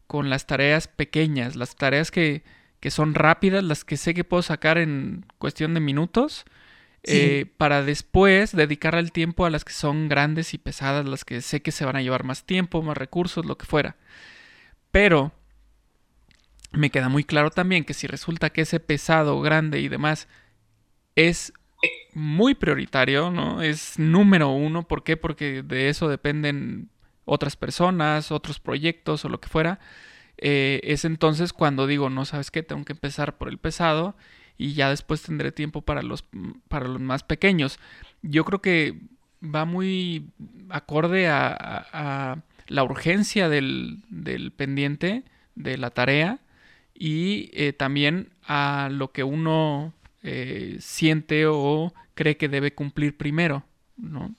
con 0.08 0.30
las 0.30 0.48
tareas 0.48 0.88
pequeñas, 0.88 1.56
las 1.56 1.76
tareas 1.76 2.12
que, 2.12 2.44
que 2.80 2.92
son 2.92 3.14
rápidas, 3.14 3.64
las 3.64 3.84
que 3.84 3.98
sé 3.98 4.14
que 4.14 4.24
puedo 4.24 4.42
sacar 4.42 4.78
en 4.78 5.26
cuestión 5.38 5.74
de 5.74 5.80
minutos, 5.80 6.46
eh, 7.04 7.46
para 7.58 7.84
después 7.84 8.56
dedicar 8.56 8.96
el 8.96 9.12
tiempo 9.12 9.46
a 9.46 9.50
las 9.50 9.64
que 9.64 9.74
son 9.74 10.10
grandes 10.10 10.54
y 10.54 10.58
pesadas, 10.58 11.06
las 11.06 11.24
que 11.24 11.42
sé 11.42 11.62
que 11.62 11.72
se 11.72 11.86
van 11.86 11.96
a 11.96 12.02
llevar 12.02 12.24
más 12.24 12.46
tiempo, 12.46 12.82
más 12.82 12.98
recursos, 12.98 13.46
lo 13.46 13.58
que 13.58 13.66
fuera. 13.66 13.96
Pero 14.92 15.32
me 16.72 16.90
queda 16.90 17.10
muy 17.10 17.24
claro 17.24 17.50
también 17.52 17.84
que 17.84 17.94
si 17.94 18.08
resulta 18.08 18.50
que 18.50 18.62
ese 18.62 18.80
pesado, 18.80 19.40
grande 19.42 19.80
y 19.80 19.88
demás 19.88 20.28
es 21.16 21.54
muy 22.14 22.56
prioritario, 22.56 23.32
¿no? 23.32 23.62
Es 23.62 23.98
número 23.98 24.50
uno. 24.50 24.88
¿Por 24.88 25.04
qué? 25.04 25.18
Porque 25.18 25.64
de 25.64 25.90
eso 25.90 26.10
dependen 26.10 26.90
otras 27.26 27.56
personas, 27.56 28.32
otros 28.32 28.60
proyectos 28.60 29.24
o 29.26 29.30
lo 29.30 29.40
que 29.40 29.50
fuera. 29.50 29.80
Eh, 30.42 30.80
es 30.84 31.04
entonces 31.04 31.52
cuando 31.52 31.86
digo, 31.86 32.10
no 32.10 32.26
sabes 32.26 32.50
qué, 32.50 32.64
tengo 32.64 32.86
que 32.86 32.94
empezar 32.94 33.38
por 33.38 33.50
el 33.50 33.58
pesado 33.58 34.16
y 34.58 34.74
ya 34.74 34.90
después 34.90 35.22
tendré 35.22 35.52
tiempo 35.52 35.82
para 35.82 36.02
los, 36.02 36.24
para 36.68 36.88
los 36.88 37.02
más 37.02 37.24
pequeños. 37.24 37.80
Yo 38.22 38.46
creo 38.46 38.62
que 38.62 39.00
va 39.44 39.66
muy 39.66 40.30
acorde 40.70 41.28
a, 41.28 42.42
la 42.68 42.84
urgencia 42.84 43.50
del, 43.50 44.04
pendiente, 44.56 45.24
de 45.56 45.78
la 45.78 45.90
tarea 45.90 46.40
y 46.94 47.50
eh, 47.54 47.74
también 47.74 48.30
a 48.44 48.90
lo 48.92 49.12
que 49.12 49.24
uno 49.24 49.94
eh, 50.22 50.78
siente 50.80 51.48
o 51.48 51.94
cree 52.14 52.38
que 52.38 52.48
debe 52.48 52.76
cumplir 52.76 53.18
primero, 53.18 53.64
¿no? 53.98 54.36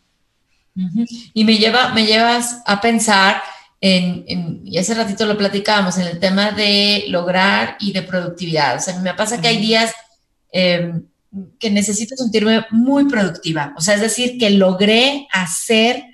Y 1.34 1.44
me, 1.44 1.58
lleva, 1.58 1.92
me 1.92 2.06
llevas 2.06 2.62
a 2.66 2.80
pensar 2.80 3.42
en, 3.80 4.60
y 4.64 4.78
hace 4.78 4.94
ratito 4.94 5.24
lo 5.26 5.38
platicábamos, 5.38 5.96
en 5.98 6.06
el 6.06 6.18
tema 6.18 6.52
de 6.52 7.04
lograr 7.08 7.76
y 7.80 7.92
de 7.92 8.02
productividad. 8.02 8.76
O 8.76 8.80
sea, 8.80 8.98
me 8.98 9.14
pasa 9.14 9.40
que 9.40 9.48
hay 9.48 9.58
días 9.58 9.92
em, 10.52 11.06
que 11.58 11.70
necesito 11.70 12.16
sentirme 12.16 12.66
muy 12.70 13.08
productiva. 13.08 13.72
O 13.76 13.80
sea, 13.80 13.94
es 13.94 14.00
decir, 14.00 14.38
que 14.38 14.50
logré 14.50 15.26
hacer 15.32 16.04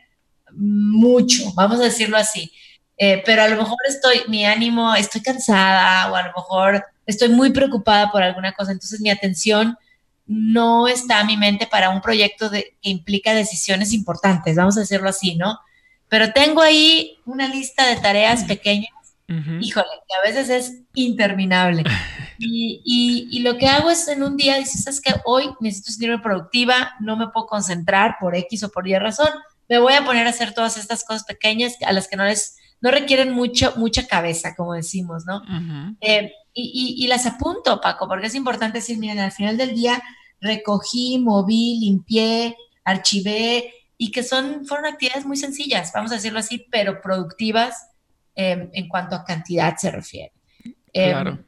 mucho, 0.53 1.53
vamos 1.55 1.81
a 1.81 1.85
decirlo 1.85 2.17
así. 2.17 2.53
Eh, 2.99 3.23
pero 3.27 3.43
a 3.43 3.49
lo 3.49 3.57
mejor 3.57 3.77
estoy, 3.89 4.23
mi 4.29 4.47
ánimo, 4.47 4.95
estoy 4.95 5.21
cansada 5.21 6.11
o 6.11 6.17
a 6.17 6.23
lo 6.23 6.33
mejor 6.35 6.85
estoy 7.05 7.29
muy 7.29 7.51
preocupada 7.51 8.11
por 8.11 8.23
alguna 8.23 8.53
cosa. 8.53 8.73
Entonces 8.73 9.01
mi 9.01 9.11
atención 9.11 9.77
no 10.27 10.89
está 10.89 11.21
a 11.21 11.25
mi 11.25 11.37
mente 11.37 11.67
para 11.67 11.91
un 11.91 12.01
proyecto 12.01 12.51
que 12.51 12.77
implica 12.83 13.33
decisiones 13.33 13.93
importantes, 13.93 14.57
vamos 14.57 14.77
a 14.77 14.81
decirlo 14.81 15.09
así, 15.09 15.37
¿no? 15.37 15.59
Pero 16.09 16.33
tengo 16.33 16.63
ahí 16.63 17.19
una 17.25 17.49
lista 17.49 17.87
de 17.87 17.97
tareas 17.97 18.45
pequeñas, 18.45 18.91
híjole, 19.29 19.89
que 20.07 20.15
a 20.15 20.29
veces 20.29 20.49
es 20.49 20.83
interminable. 20.95 21.85
Y, 22.39 23.41
lo 23.41 23.57
que 23.57 23.67
hago 23.67 23.91
es 23.91 24.09
en 24.09 24.23
un 24.23 24.37
día, 24.37 24.59
dices, 24.59 24.87
es 24.87 25.01
que 25.01 25.15
hoy 25.25 25.49
necesito 25.61 25.91
sentirme 25.91 26.19
productiva, 26.19 26.93
no 27.01 27.17
me 27.17 27.29
puedo 27.29 27.47
concentrar 27.47 28.17
por 28.21 28.35
X 28.37 28.63
o 28.65 28.69
por 28.69 28.87
Y 28.87 28.95
razón, 28.99 29.29
me 29.71 29.79
voy 29.79 29.95
a 29.95 30.05
poner 30.05 30.27
a 30.27 30.31
hacer 30.31 30.53
todas 30.53 30.77
estas 30.77 31.03
cosas 31.05 31.25
pequeñas 31.25 31.77
a 31.87 31.93
las 31.95 32.09
que 32.09 32.17
no 32.17 32.25
les, 32.25 32.57
no 32.83 32.91
requieren 32.91 33.33
mucho, 33.33 33.73
mucha 33.77 34.07
cabeza, 34.07 34.55
como 34.55 34.75
decimos, 34.75 35.25
¿no? 35.25 35.43
Eh, 36.03 36.31
y, 36.53 36.97
y, 36.99 37.07
las 37.07 37.25
apunto, 37.25 37.81
Paco, 37.81 38.07
porque 38.07 38.27
es 38.27 38.35
importante 38.35 38.79
decir, 38.79 38.99
miren, 38.99 39.19
al 39.19 39.33
final 39.33 39.57
del 39.57 39.75
día 39.75 40.03
recogí, 40.41 41.19
moví, 41.19 41.79
limpié, 41.81 42.57
archivé, 42.85 43.73
y 43.99 44.11
que 44.11 44.23
son, 44.23 44.67
fueron 44.67 44.87
actividades 44.87 45.27
muy 45.27 45.37
sencillas, 45.37 45.93
vamos 45.95 46.13
a 46.13 46.17
decirlo 46.17 46.39
así, 46.39 46.67
pero 46.71 47.01
productivas 47.01 47.89
em, 48.35 48.69
en 48.73 48.89
cuanto 48.89 49.17
a 49.17 49.25
cantidad 49.25 49.77
se 49.77 49.91
refiere. 49.91 50.33
Em, 50.93 51.13
claro. 51.13 51.39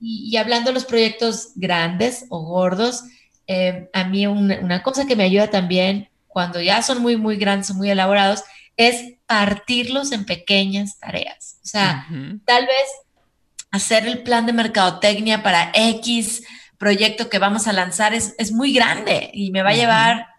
y, 0.00 0.36
hablando 0.36 0.70
de 0.70 0.74
los 0.74 0.84
proyectos 0.84 1.52
grandes 1.54 2.26
o 2.28 2.40
gordos, 2.40 3.04
em, 3.46 3.88
a 3.92 4.04
mí 4.04 4.26
una, 4.26 4.82
cosa 4.82 5.06
que 5.06 5.16
me 5.16 5.24
ayuda 5.24 5.50
también 5.50 6.08
cuando 6.26 6.60
ya 6.60 6.82
son 6.82 7.02
muy, 7.02 7.16
muy 7.16 7.36
grandes 7.36 7.70
o 7.70 7.74
muy 7.74 7.90
elaborados 7.90 8.42
es 8.76 9.14
partirlos 9.26 10.12
en 10.12 10.24
pequeñas 10.24 10.98
tareas. 10.98 11.58
O 11.62 11.66
sea, 11.66 12.06
tal 12.46 12.66
vez 12.66 12.88
hacer 13.70 14.06
el 14.06 14.22
plan 14.22 14.46
de 14.46 14.52
mercadotecnia 14.52 15.42
para 15.42 15.70
X 15.74 16.42
proyecto 16.78 17.28
que 17.28 17.38
vamos 17.38 17.68
a 17.68 17.72
lanzar 17.72 18.12
es, 18.14 18.34
es 18.38 18.50
muy 18.50 18.72
grande 18.72 19.30
y 19.32 19.50
me 19.50 19.62
va 19.62 19.70
a 19.70 19.74
llevar 19.74 20.31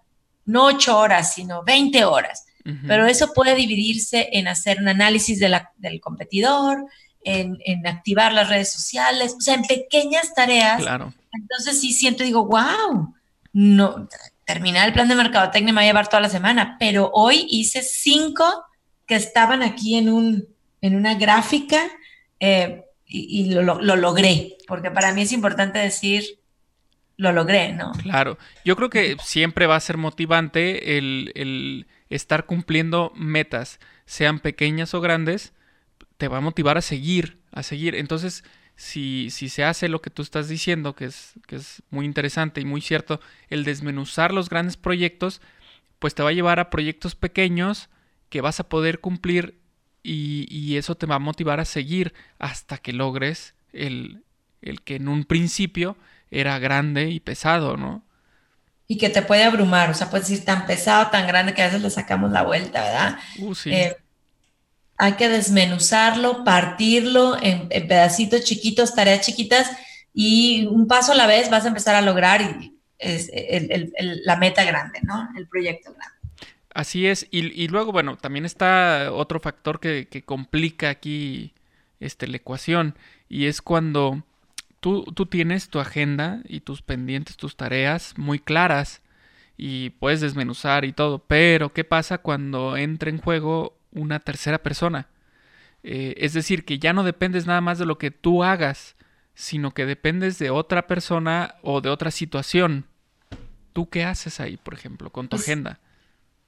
no 0.45 0.65
ocho 0.65 0.97
horas, 0.97 1.33
sino 1.33 1.63
20 1.63 2.05
horas. 2.05 2.45
Pero 2.88 3.07
eso 3.07 3.33
puede 3.33 3.55
dividirse 3.55 4.29
en 4.31 4.47
hacer 4.47 4.79
un 4.79 4.88
análisis 4.88 5.38
de 5.38 5.50
la, 5.50 5.73
del 5.75 6.00
competidor, 6.00 6.85
en, 7.25 7.57
en, 7.65 7.85
activar 7.85 8.31
las 8.31 8.47
redes 8.47 8.71
sociales, 8.71 9.35
o 9.38 9.41
sea, 9.41 9.55
en 9.55 9.63
pequeñas 9.63 10.33
tareas. 10.33 10.81
Claro. 10.81 11.13
Entonces 11.33 11.81
sí 11.81 11.91
siento, 11.91 12.23
digo, 12.23 12.45
wow, 12.45 13.13
no, 13.51 14.07
terminar 14.45 14.88
el 14.88 14.93
plan 14.93 15.07
de 15.07 15.15
mercadotecnia 15.15 15.73
me 15.73 15.77
va 15.77 15.81
a 15.81 15.85
llevar 15.85 16.07
toda 16.07 16.21
la 16.21 16.29
semana, 16.29 16.77
pero 16.79 17.12
hoy 17.13 17.45
hice 17.50 17.81
cinco 17.81 18.45
que 19.05 19.15
estaban 19.15 19.62
aquí 19.62 19.95
en, 19.95 20.09
un, 20.09 20.47
en 20.81 20.95
una 20.95 21.15
gráfica 21.15 21.81
eh, 22.39 22.83
y, 23.05 23.51
lo, 23.51 23.62
lo, 23.62 23.95
logré, 23.95 24.57
porque 24.67 24.89
para 24.89 25.13
mí 25.13 25.21
es 25.21 25.31
importante 25.31 25.79
decir, 25.79 26.23
lo 27.17 27.32
logré, 27.32 27.74
¿no? 27.74 27.91
Claro, 27.93 28.38
yo 28.65 28.75
creo 28.75 28.89
que 28.89 29.17
siempre 29.22 29.67
va 29.67 29.75
a 29.75 29.82
ser 29.82 29.98
motivante 29.98 30.98
el, 30.98 31.88
estar 32.10 32.46
cumpliendo 32.46 33.12
metas, 33.15 33.79
sean 34.05 34.39
pequeñas 34.39 34.93
o 34.93 35.01
grandes, 35.01 35.53
te 36.17 36.27
va 36.27 36.38
a 36.38 36.41
motivar 36.41 36.77
a 36.77 36.82
seguir, 36.82 37.39
a 37.51 37.63
seguir. 37.63 37.96
Entonces, 37.96 38.43
si, 38.75 39.29
si 39.29 39.50
se 39.50 39.63
hace 39.63 39.89
lo 39.89 40.01
que 40.01 40.10
tú 40.10 40.22
estás 40.22 40.48
diciendo, 40.48 40.96
que 40.96 41.05
es, 41.05 41.34
que 41.48 41.58
es 41.58 41.84
muy 41.89 42.05
interesante 42.05 42.62
y 42.62 42.65
muy 42.65 42.82
cierto, 42.82 43.20
el 43.50 43.63
desmenuzar 43.63 44.34
los 44.34 44.50
grandes 44.50 44.77
proyectos, 44.77 45.41
pues 46.00 46.15
te 46.15 46.24
va 46.24 46.29
a 46.29 46.34
llevar 46.34 46.60
a 46.60 46.70
proyectos 46.70 47.15
pequeños 47.15 47.89
que 48.29 48.41
vas 48.41 48.60
a 48.60 48.67
poder 48.70 49.00
cumplir 49.00 49.60
y, 50.01 50.48
y 50.50 50.77
eso 50.77 50.96
te 50.96 51.05
va 51.05 51.15
a 51.15 51.20
motivar 51.20 51.60
a 51.60 51.65
seguir 51.65 52.13
hasta 52.39 52.77
que 52.77 52.93
logres 52.93 53.55
el, 53.72 54.24
el 54.62 54.82
que 54.82 54.96
en 54.96 55.08
un 55.08 55.24
principio 55.24 55.98
era 56.34 56.60
grande 56.60 57.10
y 57.10 57.20
pesado, 57.20 57.78
¿no? 57.78 58.04
Y 58.88 58.98
que 58.98 59.10
te 59.10 59.22
puede 59.22 59.44
abrumar, 59.44 59.90
o 59.90 59.94
sea, 59.94 60.10
puede 60.10 60.24
decir 60.24 60.44
tan 60.44 60.66
pesado, 60.66 61.10
tan 61.10 61.28
grande 61.28 61.54
que 61.54 61.62
a 61.62 61.68
veces 61.68 61.82
le 61.82 61.90
sacamos 61.90 62.32
la 62.32 62.44
vuelta, 62.44 62.82
¿verdad? 62.82 63.20
Uh, 63.40 63.56
sí. 63.56 63.72
Eh, 63.72 63.96
hay 64.98 65.13
que 65.13 65.30
desmenuzarlo, 65.30 66.44
partirlo 66.44 67.38
en, 67.42 67.68
pedacitos 67.70 68.44
chiquitos, 68.44 68.94
tareas 68.94 69.25
chiquitas, 69.25 69.72
y 70.13 70.68
un 70.68 70.88
paso 70.88 71.13
a 71.13 71.16
la 71.16 71.28
vez 71.28 71.50
vas 71.50 71.66
a 71.66 71.70
empezar 71.70 71.96
a 71.96 72.02
lograr 72.02 72.42
la 73.00 74.36
meta 74.38 74.63
grande, 74.63 75.00
¿no? 75.04 75.30
El 75.36 75.48
proyecto 75.48 75.94
grande. 75.94 76.13
Así 76.74 77.08
es, 77.08 77.28
y, 77.32 77.68
luego, 77.68 77.92
bueno, 77.92 78.18
también 78.18 78.46
está 78.46 79.12
otro 79.12 79.40
factor 79.40 79.80
que, 79.80 80.08
que 80.08 80.24
complica 80.24 80.90
aquí 80.90 81.54
este, 82.00 82.28
la 82.28 82.38
ecuación, 82.38 82.96
y 83.30 83.46
es 83.46 83.62
cuando 83.62 84.24
tú, 84.84 85.25
tienes 85.30 85.70
tu 85.70 85.80
agenda 85.80 86.42
y 86.44 86.60
tus 86.60 86.82
pendientes, 86.82 87.38
tus 87.38 87.56
tareas 87.56 88.18
muy 88.18 88.38
claras 88.38 89.02
y 89.56 89.92
puedes 89.92 90.20
desmenuzar 90.20 90.84
y 90.84 90.92
todo, 90.92 91.20
pero 91.20 91.72
¿qué 91.72 91.86
pasa 91.86 92.18
cuando 92.18 92.75
entra 92.75 93.10
en 93.10 93.18
juego 93.18 93.78
una 93.94 94.20
tercera 94.20 94.62
persona? 94.62 95.08
Eh, 95.84 96.16
es 96.18 96.34
decir, 96.34 96.66
que 96.66 96.80
ya 96.80 96.92
no 96.92 97.04
dependes 97.04 97.46
nada 97.46 97.62
más 97.62 97.80
de 97.80 97.86
lo 97.86 97.98
que 97.98 98.12
tú 98.12 98.44
hagas, 98.44 98.98
sino 99.36 99.74
que 99.74 99.86
dependes 99.86 100.38
de 100.38 100.50
otra 100.50 100.86
persona 100.86 101.56
o 101.62 101.80
de 101.80 101.90
otra 101.90 102.12
situación. 102.12 102.86
¿Tú 103.72 103.90
qué 103.90 104.04
haces 104.04 104.42
ahí, 104.42 104.58
por 104.58 104.74
ejemplo, 104.74 105.12
con 105.12 105.30
tu 105.30 105.38
pues, 105.38 105.44
agenda? 105.44 105.80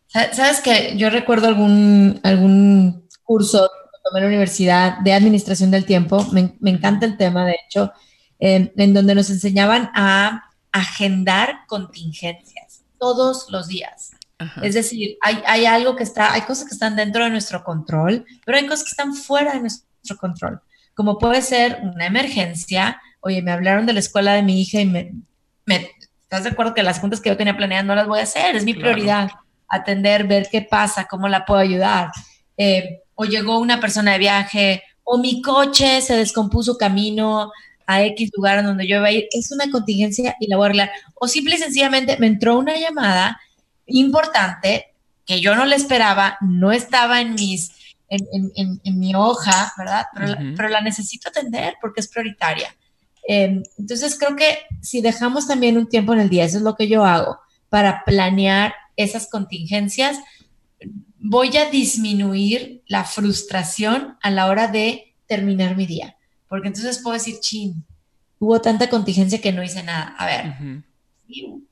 Sabes 0.08 0.60
que 0.60 0.98
yo 0.98 1.10
recuerdo 1.10 1.48
algún, 1.48 2.20
algún 2.24 3.08
curso 3.24 3.70
que 3.94 4.00
tomé 4.04 4.20
en 4.20 4.24
la 4.26 4.28
universidad 4.28 5.00
de 5.00 5.14
administración 5.14 5.72
del 5.72 5.86
tiempo, 5.86 6.26
me, 6.34 6.56
me 6.60 6.72
encanta 6.72 7.06
el 7.06 7.16
tema, 7.16 7.46
de 7.46 7.56
hecho, 7.66 7.94
en 8.46 8.94
donde 8.94 9.16
nos 9.16 9.30
enseñaban 9.30 9.92
a 9.96 10.52
agendar 10.72 11.66
contingencias 11.68 12.84
todos 13.00 13.48
los 13.50 13.68
días. 13.68 14.12
Es 14.62 14.74
decir, 14.74 15.18
hay, 15.22 15.42
hay, 15.48 15.66
algo 15.66 15.96
que 15.96 16.04
está, 16.04 16.34
hay 16.34 16.42
cosas 16.42 16.66
que 16.68 16.74
están 16.74 16.96
dentro 16.96 17.24
de 17.24 17.30
nuestro 17.30 17.64
control, 17.64 18.26
pero 18.46 18.58
hay 18.58 18.68
cosas 18.68 18.84
que 18.84 18.90
están 18.90 19.16
fuera 19.16 19.54
de 19.54 19.62
nuestro 19.62 20.18
control, 20.20 20.62
como 20.94 21.18
puede 21.18 21.42
ser 21.42 21.80
una 21.82 22.06
emergencia. 22.06 23.02
Oye, 23.22 23.42
me 23.42 23.52
hablaron 23.52 23.86
de 23.86 23.94
la 23.94 24.00
escuela 24.00 24.34
de 24.34 24.44
mi 24.44 24.62
hija 24.62 24.82
y 24.82 24.86
me, 24.86 25.14
¿Estás 26.24 26.44
de 26.44 26.50
acuerdo 26.50 26.74
que 26.74 26.84
las 26.84 27.00
juntas 27.00 27.22
que 27.22 27.30
yo 27.30 27.38
tenía 27.38 27.56
planeadas 27.56 27.86
no 27.86 27.96
las 27.96 28.08
voy 28.08 28.20
a 28.20 28.24
hacer? 28.24 28.56
Es 28.56 28.66
mi 28.66 28.74
prioridad 28.74 29.32
atender, 29.70 30.26
ver 30.28 30.50
qué 30.52 30.62
pasa, 30.62 31.08
cómo 31.10 31.30
la 31.30 31.46
puedo 31.46 31.62
ayudar. 31.62 32.12
Eh, 32.58 33.04
o 33.16 33.24
llegó 33.24 33.60
una 33.60 33.80
persona 33.80 34.14
de 34.14 34.20
viaje, 34.20 34.84
o 35.04 35.18
mi 35.18 35.42
coche 35.42 36.02
se 36.02 36.18
descompuso 36.18 36.78
camino 36.78 37.52
a 37.88 38.04
X 38.04 38.32
lugar 38.36 38.64
donde 38.64 38.88
yo 38.88 38.98
iba 38.98 39.08
a 39.08 39.12
ir. 39.12 39.28
Es 39.32 39.52
una 39.52 39.70
contingencia 39.70 40.36
y 40.40 40.48
la 40.48 40.58
voy 40.58 40.64
a 40.64 40.68
arreglar. 40.68 40.92
O 41.16 41.28
simple 41.28 41.56
y 41.56 41.58
sencillamente 41.60 42.18
me 42.20 42.28
entró 42.28 42.58
una 42.58 42.78
llamada 42.78 43.40
importante 43.86 44.94
que 45.26 45.42
yo 45.42 45.56
no 45.56 45.66
le 45.66 45.76
esperaba, 45.76 46.38
no 46.42 46.72
estaba 46.72 47.22
en 47.22 47.34
mis 47.34 47.72
en, 48.08 49.00
mi 49.00 49.16
hoja, 49.16 49.74
¿verdad? 49.78 50.06
Pero, 50.14 50.70
la, 50.70 50.82
necesito 50.82 51.30
atender 51.30 51.76
porque 51.82 52.02
es 52.02 52.08
prioritaria. 52.08 52.76
Em, 53.28 53.64
entonces 53.78 54.18
creo 54.20 54.36
que 54.36 54.60
si 54.82 55.02
dejamos 55.02 55.48
también 55.48 55.78
un 55.78 55.90
tiempo 55.90 56.14
en 56.14 56.20
el 56.20 56.30
día, 56.30 56.46
eso 56.46 56.58
es 56.58 56.64
lo 56.64 56.76
que 56.76 56.88
yo 56.88 57.04
hago, 57.04 57.40
para 57.70 58.04
planear 58.06 58.76
esas 58.96 59.28
contingencias, 59.28 60.20
voy 61.18 61.58
a 61.58 61.70
disminuir 61.70 62.84
la 62.88 63.04
frustración 63.04 64.18
a 64.22 64.30
la 64.30 64.48
hora 64.48 64.68
de 64.68 65.16
terminar 65.26 65.76
mi 65.76 65.88
día. 65.88 66.15
Porque 66.48 66.68
entonces 66.68 67.00
puedo 67.00 67.14
decir, 67.14 67.40
chin, 67.40 67.84
hubo 68.40 68.62
tanta 68.62 68.90
contingencia 68.90 69.42
que 69.42 69.52
no 69.52 69.64
hice 69.64 69.84
nada. 69.84 70.16
A 70.18 70.26
ver, 70.26 70.84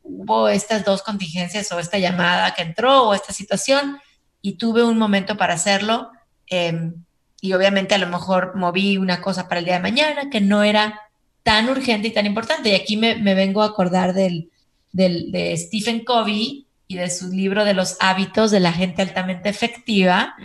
hubo 0.04 0.50
estas 0.50 0.84
dos 0.84 1.02
contingencias 1.02 1.72
o 1.72 1.80
esta 1.80 2.00
llamada 2.00 2.54
que 2.54 2.64
entró 2.64 3.10
o 3.10 3.14
esta 3.14 3.34
situación 3.34 3.98
y 4.42 4.54
tuve 4.54 4.84
un 4.84 4.98
momento 4.98 5.38
para 5.38 5.54
hacerlo 5.54 6.12
Em, 6.48 6.94
y 7.42 7.54
obviamente 7.54 7.96
a 7.96 7.98
lo 7.98 8.08
mejor 8.08 8.56
moví 8.56 8.98
una 8.98 9.22
cosa 9.22 9.48
para 9.48 9.60
el 9.60 9.66
día 9.66 9.76
de 9.76 9.80
mañana 9.82 10.30
que 10.30 10.40
no 10.40 10.64
era 10.64 11.00
tan 11.42 11.68
urgente 11.68 12.08
y 12.08 12.12
tan 12.12 12.26
importante. 12.26 12.70
Y 12.70 12.76
aquí 12.76 12.96
me, 12.96 13.16
vengo 13.16 13.64
a 13.64 13.68
acordar 13.68 14.14
del, 14.14 14.50
de 14.92 15.56
Stephen 15.58 16.06
Covey 16.06 16.68
y 16.88 16.96
de 16.96 17.10
su 17.10 17.30
libro 17.30 17.66
de 17.66 17.74
los 17.74 17.98
hábitos 18.00 18.52
de 18.52 18.60
la 18.60 18.72
gente 18.72 19.02
altamente 19.02 19.50
efectiva, 19.50 20.36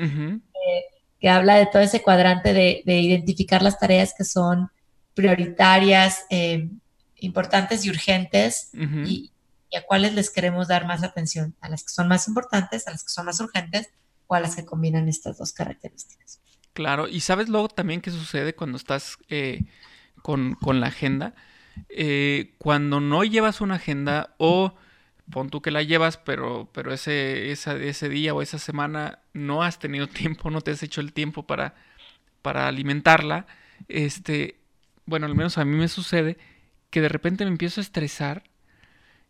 que 1.20 1.28
habla 1.28 1.56
de 1.56 1.66
todo 1.66 1.82
ese 1.82 2.02
cuadrante 2.02 2.52
de, 2.52 2.82
identificar 2.86 3.62
las 3.62 3.78
tareas 3.78 4.14
que 4.16 4.24
son 4.24 4.70
prioritarias, 5.14 6.24
em, 6.30 6.78
importantes 7.16 7.84
y 7.84 7.90
urgentes 7.90 8.70
y, 8.72 9.32
y 9.70 9.76
a 9.76 9.82
cuáles 9.82 10.14
les 10.14 10.30
queremos 10.30 10.68
dar 10.68 10.86
más 10.86 11.02
atención, 11.02 11.54
a 11.60 11.68
las 11.68 11.82
que 11.82 11.90
son 11.90 12.08
más 12.08 12.28
importantes, 12.28 12.86
a 12.86 12.92
las 12.92 13.02
que 13.02 13.10
son 13.10 13.26
más 13.26 13.40
urgentes 13.40 13.90
o 14.26 14.34
a 14.34 14.40
las 14.40 14.56
que 14.56 14.64
combinan 14.64 15.08
estas 15.08 15.38
dos 15.38 15.52
características. 15.52 16.40
Claro, 16.72 17.08
y 17.08 17.20
sabes 17.20 17.48
luego 17.48 17.68
también 17.68 18.00
qué 18.00 18.10
sucede 18.10 18.54
cuando 18.54 18.76
estás 18.76 19.16
eh, 19.28 19.64
con, 20.22 20.56
la 20.62 20.86
agenda. 20.86 21.34
Eh, 21.88 22.54
cuando 22.58 23.00
no 23.00 23.24
llevas 23.24 23.60
una 23.60 23.76
agenda 23.76 24.34
o 24.38 24.74
pon 25.30 25.50
tú 25.50 25.60
que 25.62 25.70
la 25.70 25.82
llevas, 25.82 26.16
pero, 26.16 26.68
pero 26.72 26.92
ese, 26.92 27.50
ese 27.50 28.08
día 28.08 28.34
o 28.34 28.42
esa 28.42 28.58
semana 28.58 29.20
no 29.32 29.62
has 29.62 29.78
tenido 29.78 30.06
tiempo, 30.08 30.50
no 30.50 30.60
te 30.60 30.72
has 30.72 30.82
hecho 30.82 31.00
el 31.00 31.12
tiempo 31.12 31.46
para, 31.46 31.74
para 32.42 32.68
alimentarla, 32.68 33.46
este, 33.88 34.56
bueno, 35.06 35.26
al 35.26 35.34
menos 35.34 35.58
a 35.58 35.64
mí 35.64 35.76
me 35.76 35.88
sucede 35.88 36.38
que 36.90 37.00
de 37.00 37.08
repente 37.08 37.44
me 37.44 37.50
empiezo 37.50 37.80
a 37.80 37.82
estresar 37.82 38.44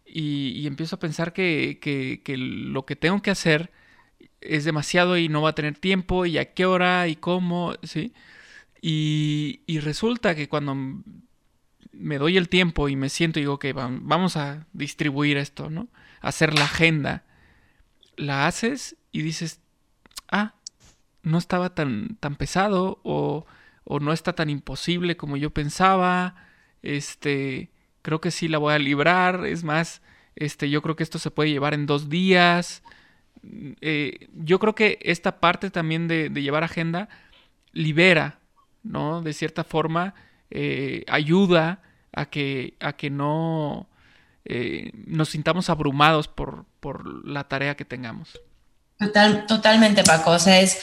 y, 0.06 0.66
empiezo 0.66 0.96
a 0.96 1.00
pensar 1.00 1.32
que, 1.32 1.78
que, 1.80 2.36
lo 2.36 2.86
que 2.86 2.96
tengo 2.96 3.20
que 3.22 3.30
hacer 3.30 3.70
es 4.40 4.64
demasiado 4.64 5.18
y 5.18 5.28
no 5.28 5.42
va 5.42 5.50
a 5.50 5.54
tener 5.54 5.76
tiempo 5.78 6.26
y 6.26 6.38
a 6.38 6.54
qué 6.54 6.66
hora 6.66 7.08
y 7.08 7.16
cómo, 7.16 7.74
¿sí? 7.82 8.14
Y, 8.80 9.62
y 9.66 9.80
resulta 9.80 10.34
que 10.34 10.48
cuando 10.48 10.76
me 11.92 12.18
doy 12.18 12.36
el 12.36 12.48
tiempo 12.48 12.88
y 12.88 12.96
me 12.96 13.08
siento 13.08 13.38
y 13.38 13.42
digo, 13.42 13.54
ok, 13.54 13.66
vamos 13.74 14.36
a 14.36 14.66
distribuir 14.72 15.36
esto, 15.36 15.70
¿no? 15.70 15.88
Hacer 16.20 16.54
la 16.54 16.64
agenda. 16.64 17.24
La 18.16 18.46
haces 18.46 18.96
y 19.12 19.22
dices, 19.22 19.60
ah, 20.30 20.54
no 21.22 21.38
estaba 21.38 21.74
tan, 21.74 22.16
tan 22.20 22.36
pesado 22.36 23.00
o, 23.04 23.46
o 23.84 24.00
no 24.00 24.12
está 24.12 24.34
tan 24.34 24.50
imposible 24.50 25.16
como 25.16 25.36
yo 25.36 25.50
pensaba. 25.50 26.34
Este, 26.82 27.70
creo 28.02 28.20
que 28.20 28.30
sí 28.30 28.48
la 28.48 28.58
voy 28.58 28.74
a 28.74 28.78
librar. 28.78 29.46
Es 29.46 29.64
más, 29.64 30.02
este, 30.36 30.70
yo 30.70 30.82
creo 30.82 30.96
que 30.96 31.02
esto 31.02 31.18
se 31.18 31.30
puede 31.30 31.50
llevar 31.50 31.74
en 31.74 31.86
dos 31.86 32.08
días. 32.08 32.82
Eh, 33.80 34.28
yo 34.34 34.58
creo 34.58 34.74
que 34.74 34.98
esta 35.02 35.40
parte 35.40 35.70
también 35.70 36.08
de, 36.08 36.30
llevar 36.30 36.64
agenda 36.64 37.08
libera, 37.72 38.38
¿no? 38.82 39.22
De 39.22 39.32
cierta 39.32 39.64
forma, 39.64 40.14
eh, 40.50 41.04
ayuda 41.08 41.80
a 42.12 42.26
que, 42.26 42.74
a 42.80 42.94
que 42.94 43.10
no 43.10 43.88
eh, 44.44 44.90
nos 45.06 45.30
sintamos 45.30 45.70
abrumados 45.70 46.28
por, 46.28 46.64
por, 46.80 47.26
la 47.26 47.44
tarea 47.44 47.76
que 47.76 47.84
tengamos. 47.84 48.40
Total, 48.98 49.46
totalmente, 49.46 50.02
Paco. 50.04 50.32
O 50.32 50.38
sea, 50.38 50.60
es, 50.60 50.80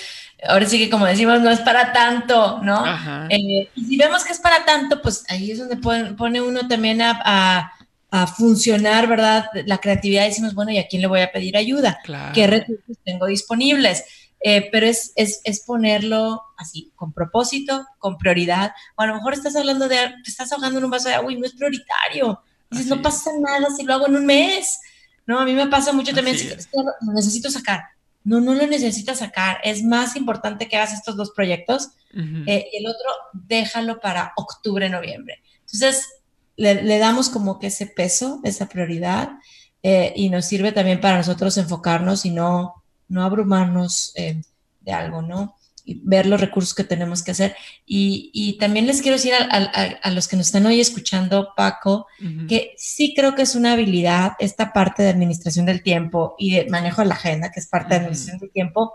ahora 0.48 0.66
sí 0.66 0.78
que 0.78 0.90
como 0.90 1.06
decimos, 1.06 1.42
no 1.42 1.50
es 1.50 1.60
para 1.60 1.92
tanto, 1.92 2.60
¿no? 2.62 2.84
y 3.30 3.68
si 3.74 3.98
vemos 3.98 4.24
que 4.24 4.34
es 4.34 4.40
para 4.40 4.64
tanto, 4.66 5.02
pues 5.02 5.26
ahí 5.30 5.52
es 5.52 5.60
donde 5.60 5.78
pone, 5.78 6.42
uno 6.42 6.68
también 6.68 7.02
a 7.02 7.72
a 8.16 8.28
funcionar, 8.28 9.08
¿verdad? 9.08 9.48
La 9.66 9.80
creatividad, 9.80 10.26
decimos, 10.26 10.54
bueno, 10.54 10.72
¿y 10.72 10.78
a 10.78 10.88
quién 10.88 11.02
le 11.02 11.08
voy 11.08 11.20
a 11.20 11.32
pedir 11.32 11.58
ayuda? 11.58 12.00
¿Qué 12.34 12.48
recursos 12.48 12.98
tengo 13.04 13.26
disponibles? 13.26 14.06
Eh, 14.42 14.70
pero 14.72 14.86
es, 14.86 15.12
es, 15.16 15.42
es, 15.44 15.62
ponerlo 15.62 16.42
así, 16.58 16.92
con 16.96 17.14
propósito, 17.14 17.86
con 17.98 18.18
prioridad. 18.18 18.74
O 18.96 19.02
a 19.02 19.08
lo 19.08 19.16
mejor 19.16 19.34
estás 19.34 19.56
hablando 19.56 19.88
de, 19.88 19.98
te 20.24 20.30
estás 20.30 20.52
ahogando 20.52 20.80
en 20.80 20.86
un 20.86 20.92
vaso 20.92 21.10
de 21.10 21.16
agua 21.16 21.32
y 21.32 21.38
no 21.38 21.46
es 21.46 21.54
prioritario. 21.54 22.42
Dices, 22.70 22.88
no 22.88 23.02
pasa 23.02 23.32
nada 23.40 23.68
si 23.76 23.84
lo 23.84 23.94
hago 23.94 24.08
en 24.08 24.16
un 24.16 24.26
mes. 24.26 24.80
No, 25.26 25.40
a 25.40 25.46
mí 25.46 25.54
me 25.54 25.68
pasa 25.68 25.94
mucho 25.94 26.14
también, 26.14 26.38
si, 26.38 26.48
lo 26.50 27.14
necesito 27.14 27.50
sacar. 27.50 27.82
No, 28.24 28.40
no 28.40 28.54
lo 28.54 28.68
necesitas 28.68 29.20
sacar. 29.20 29.60
Es 29.64 29.84
más 29.84 30.16
importante 30.16 30.68
que 30.68 30.76
hagas 30.76 30.94
estos 30.94 31.16
dos 31.16 31.32
proyectos. 31.32 31.90
Eh, 32.48 32.70
y 32.72 32.78
el 32.78 32.88
otro, 32.88 33.10
déjalo 33.34 34.00
para 34.00 34.32
octubre, 34.38 34.90
noviembre. 34.90 35.42
Entonces, 35.62 36.08
le, 36.56 36.98
damos 36.98 37.30
como 37.30 37.60
que 37.60 37.68
ese 37.68 37.88
peso, 37.88 38.40
esa 38.44 38.68
prioridad, 38.68 39.32
eh, 39.84 40.14
y 40.16 40.30
nos 40.30 40.46
sirve 40.46 40.72
también 40.72 41.02
para 41.02 41.18
nosotros 41.18 41.58
enfocarnos 41.58 42.26
y 42.26 42.32
no, 42.32 42.85
no 43.08 43.24
abrumarnos 43.24 44.12
eh, 44.16 44.42
de 44.82 44.92
algo, 44.92 45.22
¿no? 45.22 45.56
Y 45.84 46.02
ver 46.04 46.26
los 46.26 46.42
recursos 46.42 46.74
que 46.74 46.84
tenemos 46.84 47.22
que 47.22 47.32
hacer. 47.32 47.56
Y, 47.86 48.58
también 48.60 48.88
les 48.88 49.02
quiero 49.02 49.18
decir 49.18 49.34
a, 49.36 50.10
los 50.10 50.28
que 50.28 50.36
nos 50.36 50.48
están 50.48 50.66
hoy 50.66 50.82
escuchando, 50.82 51.50
Paco, 51.56 52.08
que 52.50 52.74
sí 52.76 53.14
creo 53.16 53.36
que 53.36 53.44
es 53.44 53.54
una 53.54 53.74
habilidad 53.74 54.32
esta 54.40 54.74
parte 54.74 55.04
de 55.04 55.10
administración 55.10 55.68
del 55.68 55.84
tiempo 55.84 56.36
y 56.40 56.56
de 56.56 56.70
manejo 56.72 57.04
de 57.04 57.10
la 57.10 57.14
agenda, 57.14 57.52
que 57.52 57.60
es 57.60 57.68
parte 57.68 57.90
de 57.90 58.00
administración 58.00 58.40
del 58.40 58.52
tiempo, 58.52 58.94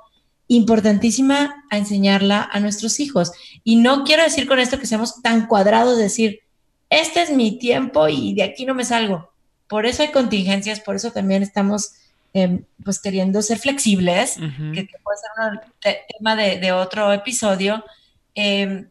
importantísima 0.48 1.64
a 1.70 1.78
enseñarla 1.78 2.48
a 2.50 2.58
nuestros 2.58 2.98
hijos. 2.98 3.30
Y 3.62 3.76
no 3.76 4.02
quiero 4.02 4.24
decir 4.24 4.48
con 4.48 4.58
esto 4.58 4.80
que 4.80 4.86
seamos 4.86 5.22
tan 5.22 5.46
cuadrados 5.46 5.96
de 5.96 6.02
decir, 6.02 6.40
este 6.88 7.22
es 7.22 7.30
mi 7.30 7.56
tiempo 7.56 8.08
y 8.08 8.34
de 8.34 8.42
aquí 8.42 8.66
no 8.66 8.74
me 8.74 8.84
salgo. 8.84 9.30
Por 9.68 9.86
eso 9.86 10.02
hay 10.02 10.10
contingencias, 10.10 10.80
por 10.80 10.96
eso 10.96 11.12
también 11.12 11.44
estamos 11.44 11.92
em, 12.32 12.64
pues 12.84 13.00
queriendo 13.00 13.42
ser 13.42 13.58
flexibles, 13.58 14.34
que, 14.34 14.88
puede 15.02 15.18
ser 15.18 15.52
un 15.52 15.60
tema 16.18 16.36
de, 16.36 16.72
otro 16.72 17.12
episodio. 17.12 17.84
Em, 18.34 18.88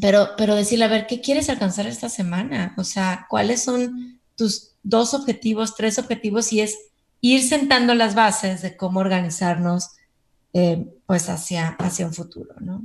pero, 0.00 0.30
pero 0.36 0.54
decirle, 0.54 0.84
a 0.84 0.88
ver, 0.88 1.06
¿qué 1.06 1.20
quieres 1.20 1.48
alcanzar 1.48 1.86
esta 1.86 2.08
semana? 2.08 2.74
O 2.76 2.84
sea, 2.84 3.26
¿cuáles 3.30 3.62
son 3.62 4.20
tus 4.36 4.72
dos 4.82 5.14
objetivos, 5.14 5.74
tres 5.74 5.98
objetivos? 5.98 6.52
Y 6.52 6.60
es 6.60 6.76
ir 7.20 7.42
sentando 7.42 7.94
las 7.94 8.14
bases 8.14 8.62
de 8.62 8.76
cómo 8.76 9.00
organizarnos 9.00 9.90
em, 10.52 10.88
pues 11.06 11.28
hacia, 11.28 11.68
hacia 11.78 12.06
un 12.06 12.14
futuro, 12.14 12.54
¿no? 12.60 12.84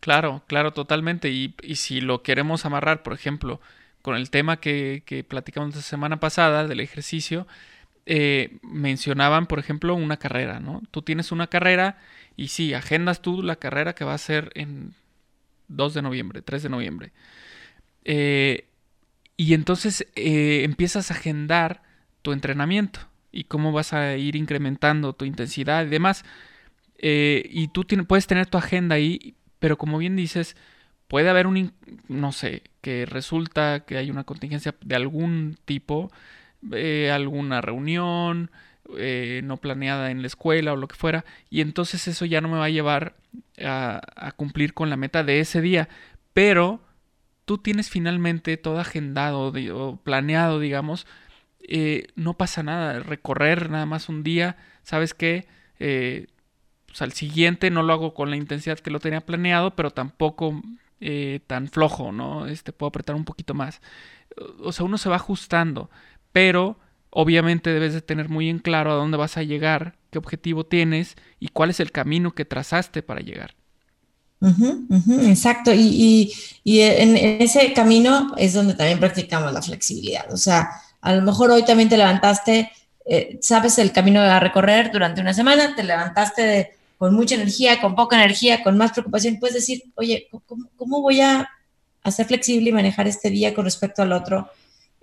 Claro, 0.00 0.42
claro, 0.46 0.72
totalmente. 0.72 1.30
Y, 1.30 1.54
si 1.76 2.00
lo 2.00 2.22
queremos 2.22 2.64
amarrar, 2.64 3.02
por 3.02 3.12
ejemplo, 3.12 3.60
con 4.02 4.16
el 4.16 4.30
tema 4.30 4.58
que, 4.58 5.02
que 5.06 5.22
platicamos 5.24 5.76
la 5.76 5.82
semana 5.82 6.20
pasada 6.20 6.66
del 6.66 6.80
ejercicio, 6.80 7.46
eh, 8.12 8.58
mencionaban, 8.62 9.46
por 9.46 9.60
ejemplo, 9.60 9.94
una 9.94 10.16
carrera, 10.16 10.58
¿no? 10.58 10.82
Tú 10.90 11.02
tienes 11.02 11.30
una 11.30 11.46
carrera 11.46 11.98
y 12.36 12.48
sí, 12.48 12.74
agendas 12.74 13.22
tú 13.22 13.40
la 13.40 13.54
carrera 13.54 13.94
que 13.94 14.04
va 14.04 14.14
a 14.14 14.18
ser 14.18 14.50
en 14.56 14.94
2 15.68 15.94
de 15.94 16.02
noviembre, 16.02 16.42
3 16.42 16.64
de 16.64 16.68
noviembre. 16.70 17.12
Eh, 18.04 18.66
y 19.36 19.54
entonces 19.54 20.08
eh, 20.16 20.62
empiezas 20.64 21.12
a 21.12 21.14
agendar 21.14 21.84
tu 22.22 22.32
entrenamiento 22.32 22.98
y 23.30 23.44
cómo 23.44 23.70
vas 23.70 23.92
a 23.92 24.16
ir 24.16 24.34
incrementando 24.34 25.12
tu 25.12 25.24
intensidad 25.24 25.86
y 25.86 25.90
demás. 25.90 26.24
y 27.00 27.68
tú 27.68 27.86
puedes 28.08 28.26
tener 28.26 28.46
tu 28.46 28.58
agenda 28.58 28.96
ahí, 28.96 29.36
pero 29.60 29.78
como 29.78 29.98
bien 29.98 30.16
dices, 30.16 30.56
puede 31.06 31.28
haber 31.30 31.46
un, 31.46 31.74
no 32.08 32.32
sé, 32.32 32.64
que 32.80 33.06
resulta 33.06 33.84
que 33.86 33.98
hay 33.98 34.10
una 34.10 34.24
contingencia 34.24 34.74
de 34.82 34.96
algún 34.96 35.56
tipo, 35.64 36.10
eh, 36.72 37.10
alguna 37.12 37.60
reunión 37.60 38.50
eh, 38.98 39.42
no 39.44 39.58
planeada 39.58 40.10
en 40.10 40.20
la 40.22 40.26
escuela 40.26 40.72
o 40.72 40.76
lo 40.76 40.88
que 40.88 40.96
fuera, 40.96 41.24
y 41.48 41.60
entonces 41.60 42.08
eso 42.08 42.24
ya 42.24 42.40
no 42.40 42.48
me 42.48 42.58
va 42.58 42.64
a 42.64 42.70
llevar 42.70 43.14
a, 43.62 44.32
cumplir 44.36 44.74
con 44.74 44.90
la 44.90 44.96
meta 44.96 45.22
de 45.22 45.38
ese 45.40 45.60
día, 45.60 45.88
pero 46.32 46.80
tú 47.44 47.58
tienes 47.58 47.88
finalmente 47.88 48.56
todo 48.56 48.80
agendado 48.80 49.52
o 49.74 49.96
planeado, 49.96 50.58
digamos, 50.58 51.06
eh, 51.60 52.08
no 52.16 52.34
pasa 52.34 52.62
nada. 52.62 53.00
Recorrer 53.00 53.70
nada 53.70 53.86
más 53.86 54.08
un 54.08 54.22
día, 54.24 54.56
¿sabes 54.82 55.14
qué? 55.14 55.46
Eh, 55.78 56.26
pues 56.86 57.02
al 57.02 57.12
siguiente 57.12 57.70
no 57.70 57.82
lo 57.82 57.92
hago 57.92 58.14
con 58.14 58.30
la 58.30 58.36
intensidad 58.36 58.78
que 58.78 58.90
lo 58.90 58.98
tenía 58.98 59.20
planeado, 59.20 59.76
pero 59.76 59.90
tampoco 59.92 60.60
tan 61.46 61.68
flojo, 61.68 62.12
¿no? 62.12 62.46
Este, 62.46 62.72
puedo 62.72 62.88
apretar 62.88 63.14
un 63.16 63.24
poquito 63.24 63.54
más. 63.54 63.80
O 64.60 64.72
sea, 64.72 64.84
uno 64.84 64.98
se 64.98 65.08
va 65.08 65.16
ajustando, 65.16 65.90
pero 66.32 66.78
obviamente 67.10 67.70
debes 67.70 67.92
de 67.92 68.00
tener 68.00 68.28
muy 68.28 68.48
en 68.48 68.58
claro 68.58 68.92
a 68.92 68.94
dónde 68.94 69.16
vas 69.16 69.36
a 69.36 69.42
llegar, 69.42 69.96
qué 70.10 70.18
objetivo 70.18 70.64
tienes 70.64 71.16
y 71.38 71.48
cuál 71.48 71.70
es 71.70 71.80
el 71.80 71.92
camino 71.92 72.32
que 72.34 72.44
trazaste 72.44 73.02
para 73.02 73.20
llegar. 73.20 73.54
exacto, 74.40 75.72
y, 75.74 76.32
en 76.64 77.16
ese 77.16 77.72
camino 77.72 78.32
es 78.36 78.54
donde 78.54 78.74
también 78.74 79.00
practicamos 79.00 79.52
la 79.52 79.62
flexibilidad. 79.62 80.32
O 80.32 80.36
sea, 80.36 80.70
a 81.00 81.14
lo 81.14 81.22
mejor 81.22 81.50
hoy 81.50 81.64
también 81.64 81.88
te 81.88 81.96
levantaste, 81.96 82.70
eh, 83.06 83.38
sabes 83.42 83.78
el 83.78 83.92
camino 83.92 84.20
a 84.20 84.40
recorrer 84.40 84.90
durante 84.92 85.20
una 85.20 85.34
semana, 85.34 85.74
te 85.74 85.82
levantaste 85.82 86.76
con 86.96 87.14
mucha 87.14 87.34
energía, 87.34 87.80
con 87.80 87.94
poca 87.94 88.16
energía, 88.16 88.62
con 88.62 88.76
más 88.76 88.92
preocupación, 88.92 89.38
puedes 89.38 89.54
decir, 89.54 89.82
oye, 89.94 90.28
¿cómo, 90.76 91.00
voy 91.00 91.22
a 91.22 91.48
hacer 92.02 92.26
flexible 92.26 92.68
y 92.68 92.72
manejar 92.74 93.08
este 93.08 93.30
día 93.30 93.54
con 93.54 93.64
respecto 93.64 94.02
al 94.02 94.12
otro? 94.12 94.50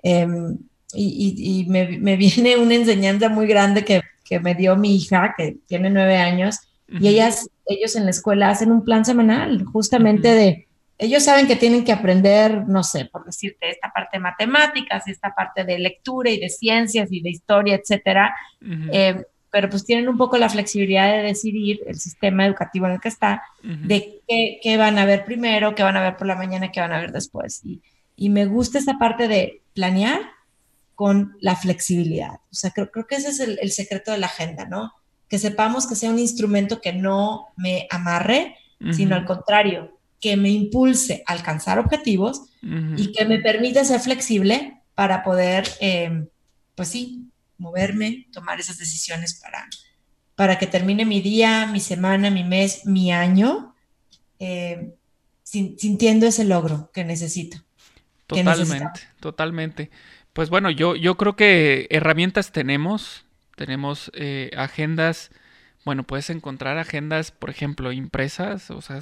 Em, 0.03 0.57
y, 0.93 1.65
me, 1.67 2.15
viene 2.15 2.57
una 2.57 2.75
enseñanza 2.75 3.29
muy 3.29 3.47
grande 3.47 3.83
que, 3.83 4.01
me 4.39 4.55
dio 4.55 4.75
mi 4.75 4.95
hija, 4.95 5.35
que 5.37 5.57
tiene 5.67 5.89
nueve 5.89 6.17
años, 6.17 6.59
y 6.89 7.07
ellas, 7.07 7.49
ellos 7.65 7.95
en 7.95 8.05
la 8.05 8.11
escuela 8.11 8.49
hacen 8.49 8.71
un 8.71 8.83
plan 8.83 9.05
semanal, 9.05 9.65
justamente 9.65 10.29
de, 10.33 10.67
ellos 10.99 11.23
saben 11.23 11.47
que 11.47 11.55
tienen 11.55 11.83
que 11.83 11.91
aprender, 11.91 12.67
no 12.67 12.83
sé, 12.83 13.05
por 13.05 13.23
decirte, 13.25 13.69
esta 13.69 13.91
parte 13.93 14.17
de 14.17 14.21
matemáticas, 14.21 15.07
esta 15.07 15.33
parte 15.35 15.63
de 15.63 15.77
lectura 15.77 16.31
y 16.31 16.39
de 16.39 16.49
ciencias 16.49 17.09
y 17.11 17.21
de 17.21 17.29
historia, 17.29 17.75
etcétera, 17.75 18.35
em, 18.61 19.23
pero 19.51 19.69
pues 19.69 19.85
tienen 19.85 20.09
un 20.09 20.17
poco 20.17 20.37
la 20.37 20.49
flexibilidad 20.49 21.11
de 21.11 21.21
decidir 21.21 21.81
el 21.85 21.99
sistema 21.99 22.45
educativo 22.45 22.87
en 22.87 22.93
el 22.93 22.99
que 22.99 23.09
está, 23.09 23.43
de 23.61 24.21
qué, 24.27 24.77
van 24.77 24.97
a 24.97 25.05
ver 25.05 25.23
primero, 25.23 25.75
qué 25.75 25.83
van 25.83 25.97
a 25.97 26.01
ver 26.01 26.17
por 26.17 26.27
la 26.27 26.35
mañana, 26.35 26.71
qué 26.71 26.79
van 26.79 26.91
a 26.91 26.99
ver 26.99 27.11
después. 27.11 27.61
Y, 27.63 27.81
y 28.15 28.29
me 28.29 28.45
gusta 28.45 28.79
esa 28.79 28.97
parte 28.97 29.27
de 29.27 29.61
planear, 29.73 30.19
con 30.97 31.37
la 31.41 31.55
flexibilidad. 31.55 32.39
O 32.51 32.55
sea, 32.55 32.71
creo, 32.71 32.89
creo 32.89 33.05
que 33.05 33.17
ese 33.17 33.29
es 33.29 33.39
el, 33.39 33.71
secreto 33.71 34.11
de 34.11 34.17
la 34.17 34.25
agenda, 34.25 34.65
¿no? 34.65 34.93
Que 35.29 35.37
sepamos 35.37 35.85
que 35.85 35.93
sea 35.93 36.09
un 36.09 36.17
instrumento 36.17 36.81
que 36.81 36.91
no 36.91 37.49
me 37.55 37.85
amarre, 37.91 38.55
sino 38.93 39.15
al 39.15 39.23
contrario, 39.23 39.95
que 40.19 40.35
me 40.37 40.49
impulse 40.49 41.23
a 41.27 41.33
alcanzar 41.33 41.77
objetivos 41.77 42.49
y 42.63 43.11
que 43.11 43.25
me 43.25 43.37
permita 43.37 43.85
ser 43.85 43.99
flexible 43.99 44.81
para 44.95 45.23
poder, 45.23 45.69
em, 45.81 46.29
pues 46.73 46.87
sí, 46.87 47.29
moverme, 47.59 48.25
tomar 48.33 48.59
esas 48.59 48.79
decisiones 48.79 49.35
para, 49.35 49.67
para 50.33 50.57
que 50.57 50.65
termine 50.65 51.05
mi 51.05 51.21
día, 51.21 51.67
mi 51.67 51.79
semana, 51.79 52.31
mi 52.31 52.43
mes, 52.43 52.87
mi 52.87 53.11
año, 53.11 53.75
em, 54.39 54.93
sintiendo 55.43 56.25
ese 56.25 56.43
logro 56.43 56.89
que 56.91 57.03
necesito. 57.03 57.59
Totalmente, 58.25 59.01
totalmente. 59.19 59.91
Pues 60.37 60.51
bueno, 60.51 60.69
yo, 60.69 60.95
yo 60.95 61.17
creo 61.17 61.35
que 61.35 61.87
herramientas 61.89 62.51
tenemos, 62.51 63.25
tenemos 63.55 64.11
eh, 64.13 64.51
agendas, 64.55 65.31
bueno, 65.83 66.03
puedes 66.03 66.29
encontrar 66.29 66.77
agendas, 66.77 67.31
por 67.31 67.49
ejemplo, 67.49 67.91
impresas, 67.91 68.69
o 68.69 68.79
sea, 68.81 68.99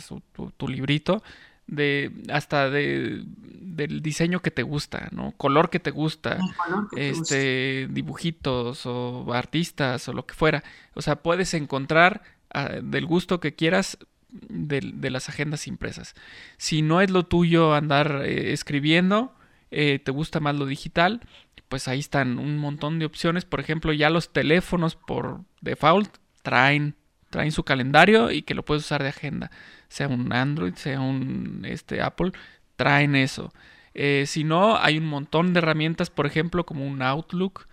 tu, 0.55 0.67
librito, 0.69 1.23
de 1.67 2.13
hasta 2.31 2.69
de, 2.69 3.23
del 3.25 4.01
diseño 4.01 4.41
que 4.41 4.49
te 4.49 4.63
gusta, 4.63 5.09
¿no? 5.11 5.33
Color 5.35 5.69
que 5.69 5.81
te 5.81 5.91
gusta, 5.91 6.39
este, 6.95 7.89
dibujitos 7.91 8.85
o 8.85 9.33
artistas 9.33 10.07
o 10.07 10.13
lo 10.13 10.25
que 10.25 10.35
fuera. 10.35 10.63
O 10.93 11.01
sea, 11.01 11.17
puedes 11.17 11.53
encontrar 11.53 12.21
ah, 12.49 12.75
del 12.81 13.05
gusto 13.05 13.41
que 13.41 13.55
quieras 13.55 13.97
de, 14.29 15.09
las 15.09 15.27
agendas 15.27 15.67
impresas. 15.67 16.15
Si 16.55 16.81
no 16.81 17.01
es 17.01 17.09
lo 17.11 17.25
tuyo 17.25 17.73
andar 17.73 18.21
eh, 18.23 18.53
escribiendo, 18.53 19.34
eh, 19.71 19.99
te 19.99 20.11
gusta 20.11 20.39
más 20.39 20.55
lo 20.55 20.65
digital, 20.65 21.21
pues 21.67 21.87
ahí 21.87 21.99
están 21.99 22.37
un 22.39 22.57
montón 22.57 22.99
de 22.99 23.05
opciones. 23.05 23.45
Por 23.45 23.59
ejemplo, 23.59 23.93
ya 23.93 24.09
los 24.09 24.31
teléfonos 24.31 24.95
por 24.95 25.41
default 25.61 26.17
traen, 26.41 26.95
traen 27.29 27.51
su 27.51 27.63
calendario 27.63 28.31
y 28.31 28.43
que 28.43 28.53
lo 28.53 28.63
puedes 28.63 28.83
usar 28.83 29.03
de 29.03 29.09
agenda. 29.09 29.51
Sea 29.89 30.07
un 30.07 30.31
Android, 30.31 30.75
sea 30.75 30.99
un 31.01 31.63
este, 31.65 32.01
Apple, 32.01 32.31
traen 32.75 33.15
eso. 33.15 33.53
Eh, 33.93 34.25
si 34.27 34.43
no, 34.43 34.77
hay 34.77 34.97
un 34.97 35.05
montón 35.05 35.53
de 35.53 35.59
herramientas, 35.59 36.09
por 36.09 36.25
ejemplo, 36.25 36.65
como 36.65 36.85
un 36.85 37.01
Outlook. 37.01 37.67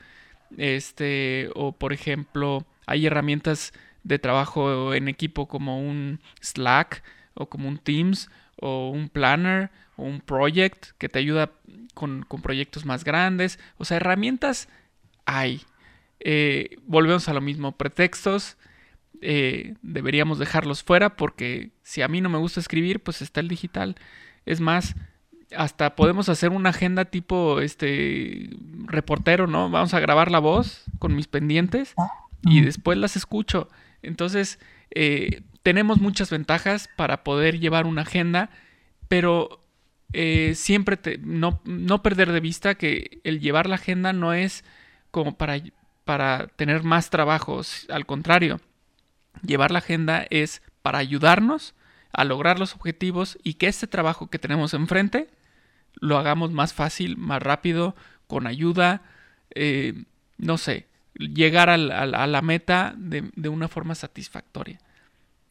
Este, 0.56 1.50
o 1.54 1.72
por 1.72 1.92
ejemplo, 1.92 2.66
hay 2.86 3.06
herramientas 3.06 3.72
de 4.04 4.18
trabajo 4.18 4.94
en 4.94 5.08
equipo 5.08 5.48
como 5.48 5.80
un 5.80 6.20
Slack 6.40 7.02
o 7.34 7.48
como 7.48 7.68
un 7.68 7.78
Teams 7.78 8.30
o 8.62 8.90
un 8.90 9.08
Planner 9.08 9.70
o 9.96 10.04
un 10.04 10.20
Project 10.20 10.92
que 10.98 11.08
te 11.08 11.18
ayuda 11.18 11.50
con, 11.94 12.24
proyectos 12.42 12.84
más 12.84 13.04
grandes. 13.04 13.58
O 13.76 13.84
sea, 13.84 13.98
herramientas 13.98 14.68
hay. 15.26 15.62
Eh, 16.20 16.76
volvemos 16.86 17.28
a 17.28 17.34
lo 17.34 17.40
mismo, 17.40 17.72
pretextos. 17.72 18.56
Eh, 19.20 19.74
deberíamos 19.82 20.38
dejarlos 20.38 20.82
fuera 20.82 21.16
porque 21.16 21.70
si 21.82 22.02
a 22.02 22.08
mí 22.08 22.20
no 22.20 22.28
me 22.28 22.38
gusta 22.38 22.60
escribir, 22.60 23.00
pues 23.00 23.22
está 23.22 23.40
el 23.40 23.48
digital. 23.48 23.96
Es 24.46 24.60
más, 24.60 24.94
hasta 25.56 25.94
podemos 25.96 26.28
hacer 26.28 26.50
una 26.50 26.70
agenda 26.70 27.04
tipo 27.04 27.60
este 27.60 28.50
reportero, 28.86 29.46
¿no? 29.46 29.70
Vamos 29.70 29.94
a 29.94 30.00
grabar 30.00 30.30
la 30.30 30.38
voz 30.38 30.84
con 30.98 31.14
mis 31.14 31.28
pendientes 31.28 31.94
y 32.44 32.60
después 32.62 32.98
las 32.98 33.16
escucho. 33.16 33.68
Entonces, 34.02 34.58
eh, 34.94 35.42
tenemos 35.62 36.00
muchas 36.00 36.30
ventajas 36.30 36.88
para 36.96 37.24
poder 37.24 37.60
llevar 37.60 37.86
una 37.86 38.02
agenda, 38.02 38.50
pero 39.08 39.64
eh, 40.12 40.54
siempre 40.54 40.98
no, 41.22 41.62
perder 42.02 42.32
de 42.32 42.40
vista 42.40 42.74
que 42.74 43.20
el 43.24 43.40
llevar 43.40 43.68
la 43.68 43.76
agenda 43.76 44.12
no 44.12 44.34
es 44.34 44.64
como 45.10 45.36
para, 45.36 45.60
para 46.04 46.48
tener 46.48 46.82
más 46.82 47.10
trabajos, 47.10 47.86
al 47.90 48.06
contrario, 48.06 48.60
llevar 49.42 49.70
la 49.70 49.78
agenda 49.78 50.26
es 50.30 50.62
para 50.82 50.98
ayudarnos 50.98 51.74
a 52.12 52.24
lograr 52.24 52.58
los 52.58 52.74
objetivos 52.74 53.38
y 53.42 53.54
que 53.54 53.68
este 53.68 53.86
trabajo 53.86 54.28
que 54.28 54.38
tenemos 54.38 54.74
enfrente 54.74 55.30
lo 55.94 56.18
hagamos 56.18 56.50
más 56.50 56.74
fácil, 56.74 57.16
más 57.16 57.42
rápido, 57.42 57.94
con 58.26 58.46
ayuda, 58.46 59.02
eh, 59.54 60.04
no 60.38 60.58
sé, 60.58 60.86
llegar 61.14 61.70
a 61.70 61.76
la, 61.76 62.42
meta 62.42 62.94
de 62.96 63.48
una 63.48 63.68
forma 63.68 63.94
satisfactoria. 63.94 64.80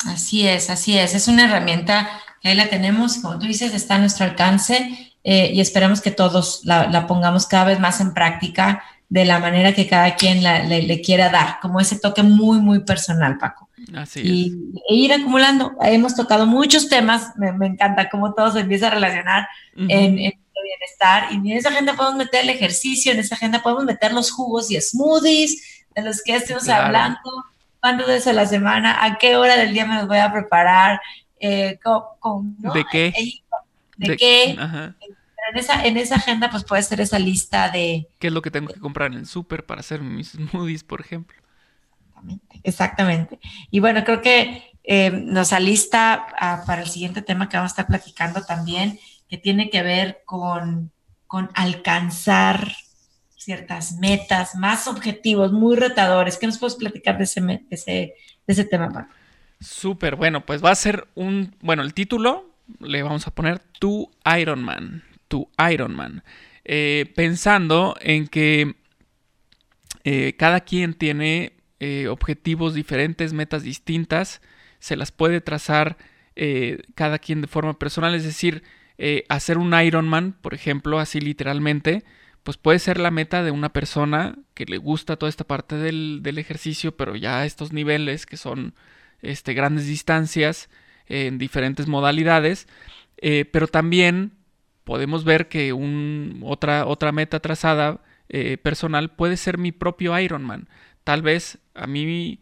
Así 0.07 0.47
es, 0.47 0.69
así 0.69 0.97
es. 0.97 1.13
Es 1.13 1.27
una 1.27 1.45
herramienta 1.45 2.09
que 2.41 2.49
ahí 2.49 2.55
la 2.55 2.69
tenemos, 2.69 3.17
como 3.17 3.37
tú 3.37 3.45
dices, 3.45 3.73
está 3.73 3.95
a 3.95 3.99
nuestro 3.99 4.25
alcance 4.25 5.13
eh, 5.23 5.51
y 5.53 5.61
esperamos 5.61 6.01
que 6.01 6.11
todos 6.11 6.61
la, 6.63 7.05
pongamos 7.07 7.45
cada 7.45 7.65
vez 7.65 7.79
más 7.79 8.01
en 8.01 8.13
práctica 8.13 8.83
de 9.09 9.25
la 9.25 9.39
manera 9.39 9.73
que 9.73 9.87
cada 9.87 10.15
quien 10.15 10.41
le, 10.41 11.01
quiera 11.01 11.29
dar, 11.29 11.59
como 11.61 11.79
ese 11.79 11.99
toque 11.99 12.23
muy, 12.23 12.59
muy 12.59 12.79
personal, 12.79 13.37
Paco. 13.37 13.69
Así 13.95 14.21
y, 14.23 14.47
es. 14.47 14.81
E 14.89 14.95
ir 14.95 15.13
acumulando. 15.13 15.73
Hemos 15.81 16.15
tocado 16.15 16.45
muchos 16.45 16.87
temas, 16.87 17.33
me, 17.35 17.49
encanta 17.67 18.09
cómo 18.09 18.33
todo 18.33 18.51
se 18.51 18.61
empieza 18.61 18.87
a 18.87 18.91
relacionar 18.91 19.47
en, 19.75 20.17
el 20.17 20.33
bienestar 20.63 21.31
y 21.31 21.35
en 21.35 21.57
esa 21.57 21.69
agenda 21.69 21.95
podemos 21.95 22.17
meter 22.17 22.43
el 22.43 22.49
ejercicio, 22.49 23.11
en 23.11 23.19
esa 23.19 23.35
agenda 23.35 23.61
podemos 23.61 23.83
meter 23.83 24.13
los 24.13 24.31
jugos 24.31 24.71
y 24.71 24.79
smoothies 24.79 25.85
de 25.95 26.01
los 26.03 26.21
que 26.23 26.35
estemos 26.35 26.69
hablando 26.69 27.19
cuántas 27.81 28.07
veces 28.07 28.27
a 28.27 28.33
la 28.33 28.45
semana, 28.45 29.03
a 29.03 29.17
qué 29.17 29.35
hora 29.35 29.57
del 29.57 29.73
día 29.73 29.85
me 29.85 29.95
los 29.95 30.07
voy 30.07 30.19
a 30.19 30.31
preparar, 30.31 31.01
eh, 31.39 31.79
con, 32.19 32.55
¿De 32.57 32.85
qué? 32.91 33.13
¿De, 33.97 34.15
qué? 34.15 34.51
En 34.51 35.57
esa, 35.57 35.83
en 35.85 35.97
esa 35.97 36.15
agenda 36.15 36.49
pues 36.49 36.63
puede 36.63 36.83
ser 36.83 37.01
esa 37.01 37.17
lista 37.17 37.69
de... 37.69 38.07
¿Qué 38.19 38.27
es 38.27 38.33
lo 38.33 38.41
que 38.41 38.51
tengo 38.51 38.71
que 38.71 38.79
comprar 38.79 39.11
en 39.11 39.17
el 39.17 39.25
súper 39.25 39.65
para 39.65 39.81
hacer 39.81 40.01
mis 40.01 40.31
smoothies, 40.51 40.83
por 40.83 41.01
ejemplo? 41.01 41.35
Exactamente, 42.15 42.59
exactamente. 42.63 43.39
Y 43.71 43.79
bueno, 43.79 44.03
creo 44.03 44.21
que 44.21 44.71
eh, 44.83 45.09
nos 45.11 45.51
alista 45.51 46.27
para 46.67 46.83
el 46.83 46.87
siguiente 46.89 47.23
tema 47.23 47.49
que 47.49 47.57
vamos 47.57 47.71
a 47.71 47.73
estar 47.73 47.87
platicando 47.87 48.43
también, 48.43 48.99
que 49.27 49.37
tiene 49.37 49.71
que 49.71 49.81
ver 49.81 50.21
con, 50.25 50.91
con 51.25 51.49
alcanzar 51.55 52.71
ciertas 53.41 53.93
metas, 53.93 54.55
más 54.55 54.87
objetivos, 54.87 55.51
muy 55.51 55.75
retadores. 55.75 56.37
¿Qué 56.37 56.45
nos 56.45 56.59
puedes 56.59 56.75
platicar 56.75 57.17
de 57.17 57.23
ese, 57.23 57.41
de 57.41 57.65
ese, 57.71 57.91
de 57.91 58.13
ese 58.45 58.65
tema, 58.65 58.89
Paco? 58.89 59.11
Súper, 59.59 60.15
bueno, 60.15 60.45
pues 60.45 60.63
va 60.63 60.69
a 60.69 60.75
ser 60.75 61.07
un, 61.15 61.55
bueno, 61.61 61.81
el 61.81 61.93
título 61.93 62.51
le 62.79 63.01
vamos 63.01 63.27
a 63.27 63.31
poner 63.31 63.59
Tu 63.79 64.09
Iron 64.39 64.63
Man, 64.63 65.03
Tu 65.27 65.49
Iron 65.71 65.95
Man, 65.95 66.23
eh, 66.65 67.11
pensando 67.15 67.95
en 67.99 68.27
que 68.27 68.75
eh, 70.03 70.35
cada 70.37 70.61
quien 70.61 70.93
tiene 70.93 71.53
eh, 71.79 72.07
objetivos 72.07 72.75
diferentes, 72.75 73.33
metas 73.33 73.63
distintas, 73.63 74.41
se 74.79 74.95
las 74.95 75.11
puede 75.11 75.41
trazar 75.41 75.97
cada 76.95 77.19
quien 77.19 77.41
de 77.41 77.47
forma 77.47 77.77
personal, 77.77 78.15
es 78.15 78.23
decir, 78.23 78.63
hacer 79.29 79.59
un 79.59 79.79
Iron 79.79 80.07
Man, 80.07 80.35
por 80.41 80.55
ejemplo, 80.55 80.97
así 80.97 81.19
literalmente, 81.19 82.03
pues 82.43 82.57
puede 82.57 82.79
ser 82.79 82.99
la 82.99 83.11
meta 83.11 83.43
de 83.43 83.51
una 83.51 83.69
persona 83.69 84.35
que 84.53 84.65
le 84.65 84.77
gusta 84.77 85.17
toda 85.17 85.29
esta 85.29 85.43
parte 85.43 85.75
del, 85.75 86.21
ejercicio, 86.37 86.95
pero 86.95 87.15
ya 87.15 87.45
estos 87.45 87.71
niveles 87.71 88.25
que 88.25 88.37
son 88.37 88.73
este, 89.21 89.53
grandes 89.53 89.85
distancias 89.87 90.69
en 91.07 91.37
diferentes 91.37 91.87
modalidades. 91.87 92.67
Eh, 93.17 93.45
pero 93.45 93.67
también 93.67 94.33
podemos 94.83 95.23
ver 95.23 95.47
que 95.47 95.73
un, 95.73 96.41
otra, 96.43 96.85
otra 96.87 97.11
meta 97.11 97.39
trazada 97.39 98.01
eh, 98.29 98.57
personal 98.57 99.11
puede 99.11 99.37
ser 99.37 99.57
mi 99.57 99.71
propio 99.71 100.17
Ironman. 100.17 100.67
Tal 101.03 101.21
vez 101.21 101.59
a 101.75 101.85
mí, 101.85 102.39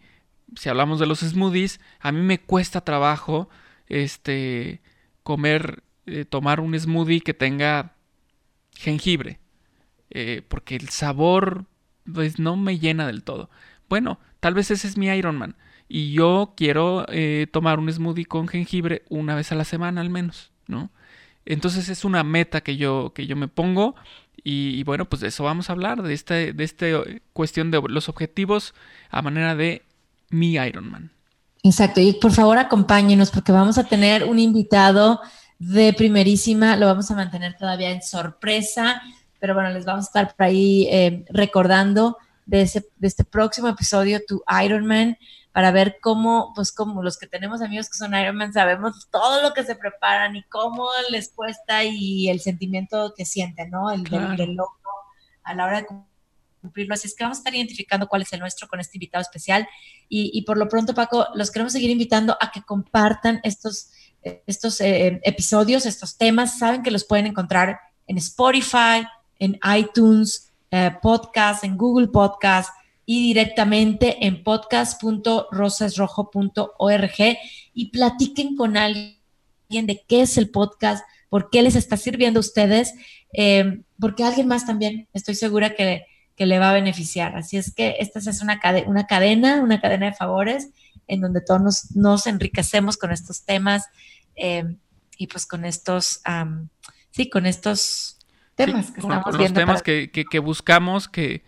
si 0.56 0.70
hablamos 0.70 1.00
de 1.00 1.08
los 1.08 1.20
smoothies, 1.20 1.80
a 2.00 2.12
mí 2.12 2.22
me 2.22 2.40
cuesta 2.40 2.82
trabajo 2.82 3.50
este, 3.88 4.82
comer, 5.24 5.84
eh, 6.06 6.26
tomar 6.26 6.60
un 6.60 6.80
smoothie 6.80 7.22
que 7.22 7.34
tenga 7.34 7.96
jengibre. 8.76 9.40
Eh, 10.12 10.42
porque 10.48 10.76
el 10.76 10.90
sabor 10.90 11.66
pues, 12.12 12.40
no 12.40 12.56
me 12.56 12.80
llena 12.80 13.08
del 13.08 13.24
todo. 13.24 13.50
Bueno, 13.88 14.20
tal 14.40 14.54
vez 14.54 14.72
ese 14.72 14.88
es 14.88 14.98
mi 14.98 15.08
Ironman. 15.08 15.56
Y 15.88 16.12
yo 16.12 16.54
quiero 16.56 17.06
eh, 17.10 17.48
tomar 17.52 17.80
un 17.80 17.92
smoothie 17.92 18.26
con 18.26 18.48
jengibre 18.48 19.04
una 19.10 19.36
vez 19.36 19.52
a 19.52 19.56
la 19.56 19.66
semana 19.66 20.02
al 20.02 20.10
menos, 20.10 20.52
¿no? 20.68 20.92
Entonces 21.46 21.90
es 21.90 22.06
una 22.06 22.24
meta 22.24 22.62
que 22.62 22.78
yo, 22.78 23.12
que 23.16 23.26
yo 23.26 23.36
me 23.36 23.48
pongo 23.48 23.96
y, 24.44 24.84
bueno, 24.84 25.10
pues 25.10 25.22
de 25.22 25.30
eso 25.30 25.44
vamos 25.44 25.70
a 25.70 25.74
hablar, 25.74 26.02
de 26.02 26.14
esta 26.14 26.36
de 26.36 26.64
este 26.64 27.22
cuestión 27.34 27.72
de 27.72 27.82
los 27.88 28.08
objetivos 28.08 28.74
a 29.10 29.22
manera 29.22 29.56
de 29.56 29.84
mi 30.30 30.54
Ironman. 30.54 31.12
Exacto, 31.64 32.00
y 32.00 32.14
por 32.14 32.32
favor 32.32 32.58
acompáñenos 32.58 33.32
porque 33.32 33.52
vamos 33.52 33.78
a 33.78 33.84
tener 33.84 34.24
un 34.24 34.40
invitado 34.40 35.20
de 35.58 35.92
primerísima, 35.94 36.78
lo 36.78 36.86
vamos 36.86 37.12
a 37.12 37.16
mantener 37.16 37.58
todavía 37.58 37.92
en 37.92 38.02
sorpresa, 38.02 39.02
pero 39.40 39.54
bueno, 39.54 39.70
les 39.70 39.86
vamos 39.86 40.06
a 40.06 40.08
estar 40.08 40.36
por 40.36 40.46
ahí 40.46 40.88
eh, 40.92 41.26
recordando 41.30 42.18
de, 42.46 42.62
ese, 42.62 42.88
de 42.98 43.08
este 43.08 43.24
próximo 43.24 43.68
episodio, 43.68 44.20
tu 44.28 44.44
Ironman, 44.64 45.18
para 45.52 45.72
ver 45.72 45.98
cómo, 46.02 46.52
pues 46.56 46.72
como 46.72 47.04
los 47.04 47.18
que 47.18 47.28
tenemos 47.28 47.62
amigos 47.62 47.90
que 47.90 47.98
son 47.98 48.14
Ironman, 48.14 48.54
sabemos 48.54 49.08
todo 49.12 49.42
lo 49.42 49.54
que 49.54 49.64
se 49.64 49.76
preparan 49.76 50.36
y 50.36 50.44
cómo 50.44 50.88
les 51.10 51.30
cuesta 51.30 51.84
y 51.84 52.30
el 52.30 52.40
sentimiento 52.40 53.14
que 53.16 53.26
sienten, 53.26 53.70
¿no? 53.72 53.92
El 53.92 54.04
del, 54.04 54.54
logro 54.56 54.78
a 55.44 55.54
la 55.54 55.66
hora 55.66 55.82
de 55.82 55.88
cumplirlo. 56.62 56.94
Así 56.94 57.08
es 57.08 57.16
que 57.16 57.24
vamos 57.24 57.40
a 57.40 57.42
estar 57.42 57.56
identificando 57.56 58.08
cuál 58.08 58.22
es 58.22 58.34
el 58.34 58.40
nuestro 58.40 58.68
con 58.68 58.80
este 58.80 58.98
invitado 58.98 59.22
especial. 59.22 59.68
Y, 60.08 60.42
por 60.44 60.58
lo 60.58 60.68
pronto, 60.68 60.94
Paco, 60.94 61.28
los 61.36 61.52
queremos 61.52 61.74
seguir 61.74 61.90
invitando 61.90 62.38
a 62.40 62.52
que 62.52 62.62
compartan 62.62 63.40
estos, 63.44 63.92
estos 64.22 64.82
eh, 64.82 65.20
episodios, 65.24 65.86
estos 65.86 66.18
temas. 66.18 66.58
Saben 66.58 66.84
que 66.84 66.92
los 66.92 67.06
pueden 67.06 67.28
encontrar 67.28 67.80
en 68.08 68.18
Spotify, 68.18 69.06
en 69.40 69.60
iTunes, 69.78 70.52
eh, 70.72 70.92
Podcast, 71.02 71.64
en 71.64 71.78
Google 71.78 72.10
Podcast 72.10 72.70
y 73.06 73.24
directamente 73.24 74.28
en 74.28 74.44
podcast.rosasrojo.org 74.44 77.38
y 77.74 77.90
platiquen 77.90 78.56
con 78.56 78.78
alguien 78.78 79.18
de 79.70 80.06
qué 80.08 80.22
es 80.22 80.38
el 80.38 80.52
podcast, 80.52 81.04
por 81.30 81.50
qué 81.50 81.64
les 81.64 81.76
está 81.76 81.98
sirviendo 81.98 82.40
a 82.40 82.42
ustedes, 82.42 82.94
eh, 83.34 83.82
porque 84.00 84.24
alguien 84.24 84.48
más 84.48 84.66
también 84.66 85.10
estoy 85.14 85.36
segura 85.36 85.76
que 85.76 86.06
que 86.40 86.46
le 86.46 86.58
va 86.58 86.70
a 86.70 86.74
beneficiar. 86.74 87.36
Así 87.36 87.58
es 87.58 87.76
que 87.76 87.98
esta 88.00 88.20
es 88.20 88.42
una, 88.42 88.62
una 88.88 89.08
cadena, 89.08 89.62
una 89.62 89.82
cadena 89.82 90.06
de 90.06 90.14
favores 90.14 90.70
en 91.06 91.20
donde 91.20 91.42
todos 91.42 91.92
nos, 91.96 92.28
enriquecemos 92.28 92.96
con 92.96 93.12
estos 93.12 93.44
temas 93.44 93.88
eh, 94.38 94.64
y 95.18 95.28
pues 95.28 95.46
con 95.46 95.66
estos, 95.66 96.22
sí, 97.12 97.30
con 97.30 97.46
estos 97.46 98.19
temas 98.66 98.92
que 98.92 99.00
estamos 99.00 99.24
con 99.24 99.38
Los 99.38 99.54
temas 99.54 99.82
que, 99.82 100.40
buscamos 100.44 101.08
que, 101.08 101.44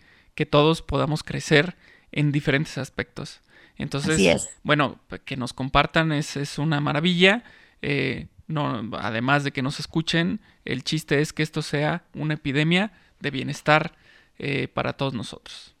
todos 0.50 0.82
podamos 0.82 1.22
crecer 1.22 1.76
en 2.10 2.32
diferentes 2.32 2.78
aspectos. 2.78 3.40
Entonces, 3.76 4.48
bueno, 4.62 4.98
que 5.24 5.36
nos 5.36 5.52
compartan 5.52 6.12
es, 6.12 6.36
es 6.36 6.58
una 6.58 6.80
maravilla. 6.80 7.44
Eh, 7.80 8.26
no, 8.48 8.90
además 8.98 9.44
de 9.44 9.52
que 9.52 9.62
nos 9.62 9.80
escuchen, 9.80 10.40
el 10.64 10.84
chiste 10.84 11.20
es 11.20 11.32
que 11.32 11.42
esto 11.42 11.62
sea 11.62 12.04
una 12.14 12.34
epidemia 12.34 12.92
de 13.20 13.30
bienestar 13.30 13.92
eh, 14.38 14.68
para 14.68 14.94
todos 14.94 15.14
nosotros. 15.14 15.74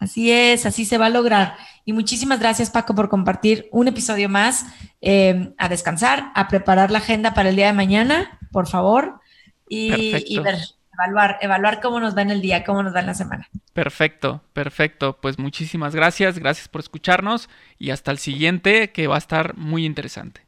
Así 0.00 0.30
es, 0.30 0.66
así 0.66 0.84
se 0.84 0.98
va 0.98 1.06
a 1.06 1.10
lograr. 1.10 1.56
Y 1.84 1.92
muchísimas 1.92 2.38
gracias 2.38 2.70
Paco 2.70 2.94
por 2.94 3.08
compartir 3.08 3.68
un 3.72 3.88
episodio 3.88 4.28
más. 4.28 4.66
Eh, 5.00 5.54
a 5.58 5.68
descansar, 5.68 6.32
a 6.34 6.48
preparar 6.48 6.90
la 6.90 6.98
agenda 6.98 7.34
para 7.34 7.50
el 7.50 7.56
día 7.56 7.66
de 7.66 7.72
mañana, 7.72 8.38
por 8.50 8.68
favor, 8.68 9.20
y, 9.68 10.38
ver, 10.40 10.58
evaluar, 10.98 11.38
evaluar 11.40 11.80
cómo 11.80 12.00
nos 12.00 12.16
va 12.16 12.22
en 12.22 12.30
el 12.30 12.40
día, 12.40 12.64
cómo 12.64 12.82
nos 12.82 12.94
va 12.94 13.00
en 13.00 13.06
la 13.06 13.14
semana. 13.14 13.48
Perfecto, 13.72 14.42
perfecto. 14.52 15.18
Pues 15.20 15.38
muchísimas 15.38 15.94
gracias, 15.94 16.38
gracias 16.38 16.68
por 16.68 16.80
escucharnos 16.80 17.48
y 17.78 17.90
hasta 17.90 18.10
el 18.10 18.18
siguiente 18.18 18.90
que 18.92 19.06
va 19.06 19.14
a 19.14 19.18
estar 19.18 19.56
muy 19.56 19.84
interesante. 19.84 20.46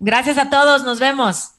Gracias 0.00 0.38
a 0.38 0.50
todos, 0.50 0.84
nos 0.84 1.00
vemos. 1.00 1.53